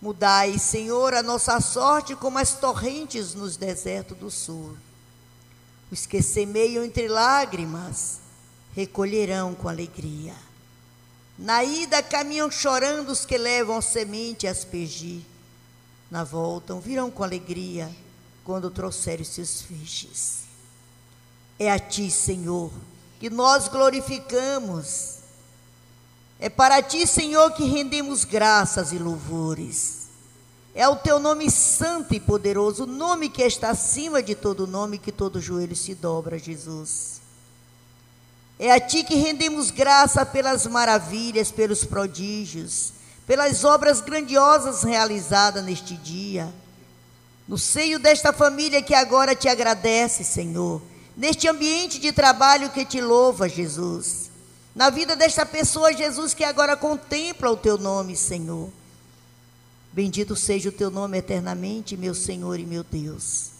Mudai, 0.00 0.60
Senhor, 0.60 1.12
a 1.12 1.24
nossa 1.24 1.60
sorte 1.60 2.14
como 2.14 2.38
as 2.38 2.54
torrentes 2.54 3.34
nos 3.34 3.56
desertos 3.56 4.16
do 4.16 4.30
sul. 4.30 4.76
Os 5.90 6.06
que 6.06 6.22
semeiam 6.22 6.84
entre 6.84 7.08
lágrimas 7.08 8.20
recolherão 8.76 9.56
com 9.56 9.68
alegria. 9.68 10.45
Na 11.38 11.62
ida 11.62 12.02
caminham 12.02 12.50
chorando 12.50 13.10
os 13.10 13.26
que 13.26 13.36
levam 13.36 13.82
semente 13.82 14.46
a 14.46 14.50
aspergir. 14.50 15.20
Na 16.10 16.24
volta 16.24 16.74
virão 16.80 17.10
com 17.10 17.22
alegria 17.22 17.90
quando 18.44 18.70
trouxer 18.70 19.20
os 19.20 19.28
seus 19.28 19.60
feixes. 19.60 20.44
É 21.58 21.70
a 21.70 21.78
Ti, 21.78 22.10
Senhor, 22.10 22.70
que 23.18 23.28
nós 23.28 23.68
glorificamos. 23.68 25.16
É 26.38 26.48
para 26.48 26.82
Ti, 26.82 27.06
Senhor, 27.06 27.50
que 27.52 27.64
rendemos 27.64 28.24
graças 28.24 28.92
e 28.92 28.98
louvores. 28.98 30.06
É 30.74 30.88
o 30.88 30.96
Teu 30.96 31.18
nome 31.18 31.50
santo 31.50 32.14
e 32.14 32.20
poderoso, 32.20 32.84
o 32.84 32.86
nome 32.86 33.28
que 33.28 33.42
está 33.42 33.70
acima 33.70 34.22
de 34.22 34.34
todo 34.34 34.66
nome, 34.66 34.98
que 34.98 35.10
todo 35.10 35.40
joelho 35.40 35.74
se 35.74 35.94
dobra, 35.94 36.38
Jesus. 36.38 37.25
É 38.58 38.72
a 38.72 38.80
Ti 38.80 39.04
que 39.04 39.16
rendemos 39.16 39.70
graça 39.70 40.24
pelas 40.24 40.66
maravilhas, 40.66 41.50
pelos 41.50 41.84
prodígios, 41.84 42.92
pelas 43.26 43.64
obras 43.64 44.00
grandiosas 44.00 44.82
realizadas 44.82 45.64
neste 45.64 45.94
dia 45.94 46.52
no 47.46 47.56
seio 47.56 47.98
desta 47.98 48.32
família 48.32 48.82
que 48.82 48.94
agora 48.94 49.34
te 49.34 49.48
agradece, 49.48 50.24
Senhor, 50.24 50.82
neste 51.16 51.46
ambiente 51.46 51.98
de 51.98 52.12
trabalho 52.12 52.70
que 52.70 52.84
te 52.84 53.00
louva, 53.00 53.48
Jesus, 53.48 54.30
na 54.74 54.90
vida 54.90 55.14
desta 55.14 55.46
pessoa, 55.46 55.92
Jesus, 55.92 56.34
que 56.34 56.44
agora 56.44 56.76
contempla 56.76 57.50
o 57.50 57.56
teu 57.56 57.78
nome, 57.78 58.16
Senhor. 58.16 58.68
Bendito 59.92 60.36
seja 60.36 60.68
o 60.68 60.72
teu 60.72 60.90
nome 60.90 61.18
eternamente, 61.18 61.96
meu 61.96 62.14
Senhor 62.14 62.58
e 62.58 62.66
meu 62.66 62.82
Deus. 62.82 63.55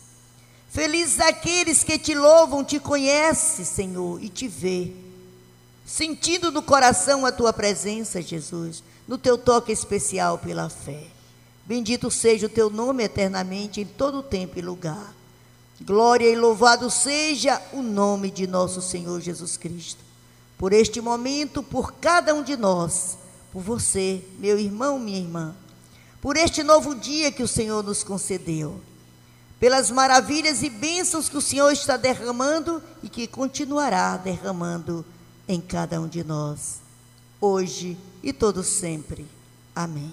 Felizes 0.77 1.21
aqueles 1.21 1.83
que 1.83 1.99
te 1.99 2.15
louvam, 2.15 2.63
te 2.63 2.79
conhecem, 2.79 3.65
Senhor, 3.65 4.23
e 4.23 4.29
te 4.29 4.47
vê, 4.47 4.93
sentindo 5.87 6.53
no 6.53 6.61
coração 6.61 7.25
a 7.25 7.33
tua 7.33 7.51
presença, 7.51 8.21
Jesus, 8.21 8.85
no 9.09 9.17
teu 9.17 9.39
toque 9.39 9.73
especial 9.73 10.37
pela 10.37 10.69
fé. 10.69 11.05
Bendito 11.65 12.11
seja 12.11 12.45
o 12.45 12.51
teu 12.51 12.69
nome 12.69 13.03
eternamente 13.03 13.81
em 13.81 13.87
todo 13.87 14.23
tempo 14.23 14.59
e 14.59 14.61
lugar. 14.61 15.15
Glória 15.81 16.29
e 16.29 16.37
louvado 16.37 16.91
seja 16.91 17.59
o 17.73 17.81
nome 17.81 18.31
de 18.31 18.47
nosso 18.47 18.83
Senhor 18.83 19.19
Jesus 19.23 19.57
Cristo. 19.57 20.05
Por 20.59 20.75
este 20.75 21.01
momento, 21.01 21.63
por 21.63 21.95
cada 21.95 22.35
um 22.35 22.43
de 22.43 22.55
nós, 22.55 23.17
por 23.51 23.63
você, 23.63 24.23
meu 24.39 24.59
irmão, 24.59 24.99
minha 24.99 25.21
irmã, 25.21 25.57
por 26.21 26.37
este 26.37 26.63
novo 26.63 26.95
dia 26.95 27.33
que 27.33 27.43
o 27.43 27.49
Senhor 27.49 27.83
nos 27.83 28.05
concedeu, 28.05 28.79
pelas 29.59 29.91
maravilhas 29.91 30.63
e 30.63 30.71
bênçãos 30.71 31.29
que 31.29 31.37
o 31.37 31.43
Senhor 31.43 31.71
está 31.73 31.97
derramando 31.97 32.83
e 33.03 33.09
que 33.09 33.27
continuará 33.27 34.17
derramando 34.17 35.05
em 35.49 35.61
cada 35.61 36.01
um 36.01 36.09
de 36.09 36.23
nós, 36.25 36.81
hoje 37.41 37.97
e 38.23 38.33
todo 38.33 38.63
sempre. 38.63 39.27
Amém. 39.75 40.13